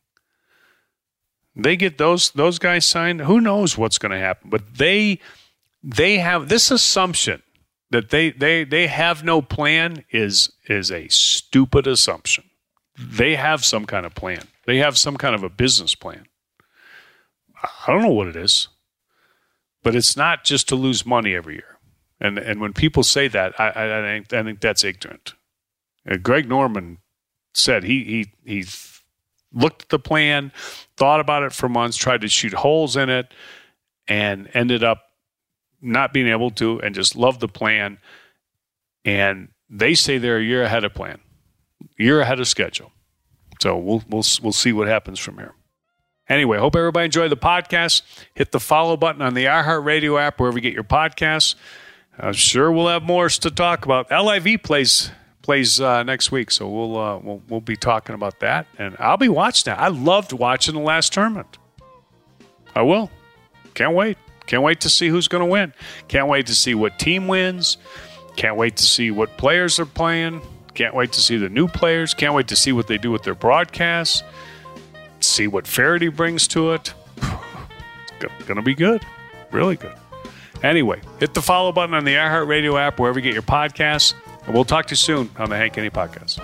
They 1.55 1.75
get 1.75 1.97
those 1.97 2.31
those 2.31 2.57
guys 2.57 2.85
signed. 2.85 3.21
Who 3.21 3.39
knows 3.39 3.77
what's 3.77 3.99
going 3.99 4.11
to 4.11 4.17
happen? 4.17 4.49
But 4.49 4.77
they 4.77 5.19
they 5.83 6.17
have 6.17 6.49
this 6.49 6.71
assumption 6.71 7.43
that 7.91 8.09
they 8.09 8.31
they 8.31 8.63
they 8.63 8.87
have 8.87 9.23
no 9.23 9.41
plan 9.41 10.03
is 10.09 10.51
is 10.67 10.89
a 10.91 11.07
stupid 11.09 11.85
assumption. 11.85 12.45
They 12.97 13.35
have 13.35 13.63
some 13.63 13.85
kind 13.85 14.05
of 14.05 14.15
plan. 14.15 14.47
They 14.65 14.77
have 14.77 14.97
some 14.97 15.17
kind 15.17 15.35
of 15.35 15.43
a 15.43 15.49
business 15.49 15.93
plan. 15.93 16.25
I 17.61 17.91
don't 17.91 18.01
know 18.01 18.09
what 18.09 18.27
it 18.27 18.35
is, 18.35 18.69
but 19.83 19.95
it's 19.95 20.17
not 20.17 20.43
just 20.43 20.67
to 20.69 20.75
lose 20.75 21.05
money 21.05 21.35
every 21.35 21.55
year. 21.55 21.77
And 22.19 22.39
and 22.39 22.61
when 22.61 22.73
people 22.73 23.03
say 23.03 23.27
that, 23.27 23.59
I 23.59 23.69
I, 23.69 24.15
I 24.15 24.43
think 24.43 24.59
that's 24.59 24.83
ignorant. 24.83 25.33
Uh, 26.09 26.17
Greg 26.17 26.49
Norman 26.49 26.97
said 27.53 27.83
he 27.83 28.27
he 28.45 28.59
he 28.61 28.65
looked 29.53 29.83
at 29.83 29.89
the 29.89 29.99
plan, 29.99 30.51
thought 30.97 31.19
about 31.19 31.43
it 31.43 31.53
for 31.53 31.69
months, 31.69 31.97
tried 31.97 32.21
to 32.21 32.27
shoot 32.27 32.53
holes 32.53 32.95
in 32.97 33.09
it, 33.09 33.33
and 34.07 34.49
ended 34.53 34.83
up 34.83 35.03
not 35.81 36.13
being 36.13 36.27
able 36.27 36.49
to, 36.51 36.79
and 36.81 36.95
just 36.95 37.15
loved 37.15 37.39
the 37.39 37.47
plan. 37.47 37.99
And 39.05 39.49
they 39.69 39.93
say 39.93 40.17
they're 40.17 40.37
a 40.37 40.43
year 40.43 40.63
ahead 40.63 40.83
of 40.83 40.93
plan, 40.93 41.19
year 41.97 42.21
ahead 42.21 42.39
of 42.39 42.47
schedule. 42.47 42.91
So 43.61 43.77
we'll 43.77 44.03
we'll 44.09 44.23
we'll 44.41 44.53
see 44.53 44.73
what 44.73 44.87
happens 44.87 45.19
from 45.19 45.37
here. 45.37 45.53
Anyway, 46.29 46.57
hope 46.57 46.75
everybody 46.75 47.05
enjoyed 47.05 47.31
the 47.31 47.37
podcast. 47.37 48.01
Hit 48.33 48.51
the 48.51 48.59
follow 48.59 48.95
button 48.95 49.21
on 49.21 49.33
the 49.33 49.45
iHeartRadio 49.45 50.19
app 50.19 50.39
wherever 50.39 50.57
you 50.57 50.61
get 50.61 50.73
your 50.73 50.83
podcasts. 50.83 51.55
I'm 52.17 52.33
sure 52.33 52.71
we'll 52.71 52.87
have 52.87 53.03
more 53.03 53.27
to 53.27 53.51
talk 53.51 53.85
about. 53.85 54.09
LIV 54.11 54.63
plays 54.63 55.11
plays 55.43 55.79
uh, 55.79 56.01
next 56.03 56.31
week, 56.31 56.49
so 56.49 56.67
we'll, 56.67 56.97
uh, 56.97 57.17
we'll 57.19 57.41
we'll 57.47 57.61
be 57.61 57.75
talking 57.75 58.15
about 58.15 58.39
that, 58.39 58.65
and 58.79 58.95
I'll 58.97 59.17
be 59.17 59.29
watching 59.29 59.71
that. 59.71 59.79
I 59.79 59.89
loved 59.89 60.33
watching 60.33 60.73
the 60.73 60.81
last 60.81 61.13
tournament. 61.13 61.59
I 62.73 62.81
will. 62.81 63.11
Can't 63.75 63.93
wait. 63.93 64.17
Can't 64.47 64.63
wait 64.63 64.81
to 64.81 64.89
see 64.89 65.09
who's 65.09 65.27
going 65.27 65.43
to 65.43 65.49
win. 65.49 65.73
Can't 66.07 66.27
wait 66.27 66.47
to 66.47 66.55
see 66.55 66.73
what 66.73 66.97
team 66.97 67.27
wins. 67.27 67.77
Can't 68.35 68.55
wait 68.55 68.77
to 68.77 68.83
see 68.83 69.11
what 69.11 69.37
players 69.37 69.79
are 69.79 69.85
playing. 69.85 70.41
Can't 70.73 70.95
wait 70.95 71.11
to 71.13 71.21
see 71.21 71.37
the 71.37 71.49
new 71.49 71.67
players. 71.67 72.13
Can't 72.13 72.33
wait 72.33 72.47
to 72.47 72.55
see 72.55 72.71
what 72.71 72.87
they 72.87 72.97
do 72.97 73.11
with 73.11 73.23
their 73.23 73.35
broadcasts. 73.35 74.23
See 75.19 75.47
what 75.47 75.65
Feherty 75.65 76.07
brings 76.07 76.47
to 76.49 76.71
it. 76.71 76.93
It's 78.19 78.45
going 78.45 78.55
to 78.55 78.61
be 78.61 78.73
good. 78.73 79.05
Really 79.51 79.75
good. 79.75 79.93
Anyway, 80.63 81.01
hit 81.19 81.33
the 81.33 81.41
follow 81.41 81.73
button 81.73 81.93
on 81.93 82.05
the 82.05 82.13
iHeartRadio 82.13 82.79
app 82.79 82.97
wherever 82.97 83.19
you 83.19 83.23
get 83.23 83.33
your 83.33 83.43
podcasts. 83.43 84.13
And 84.45 84.53
we'll 84.53 84.65
talk 84.65 84.87
to 84.87 84.91
you 84.91 84.97
soon 84.97 85.29
on 85.37 85.49
the 85.49 85.57
Hank 85.57 85.75
Haney 85.75 85.89
Podcast. 85.89 86.41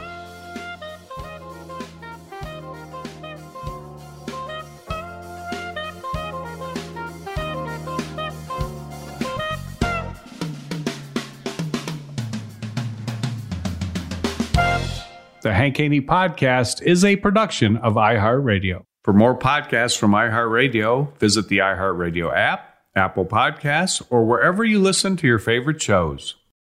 The 15.41 15.53
Hank 15.53 15.77
Haney 15.77 16.01
Podcast 16.01 16.81
is 16.81 17.05
a 17.05 17.15
production 17.15 17.77
of 17.77 17.93
iHeartRadio. 17.93 18.83
For 19.03 19.13
more 19.13 19.37
podcasts 19.37 19.97
from 19.97 20.11
iHeartRadio, 20.11 21.17
visit 21.17 21.47
the 21.47 21.59
iHeartRadio 21.59 22.35
app, 22.35 22.75
Apple 22.93 23.25
Podcasts, 23.25 24.01
or 24.09 24.25
wherever 24.25 24.65
you 24.65 24.79
listen 24.79 25.15
to 25.15 25.27
your 25.27 25.39
favorite 25.39 25.81
shows. 25.81 26.35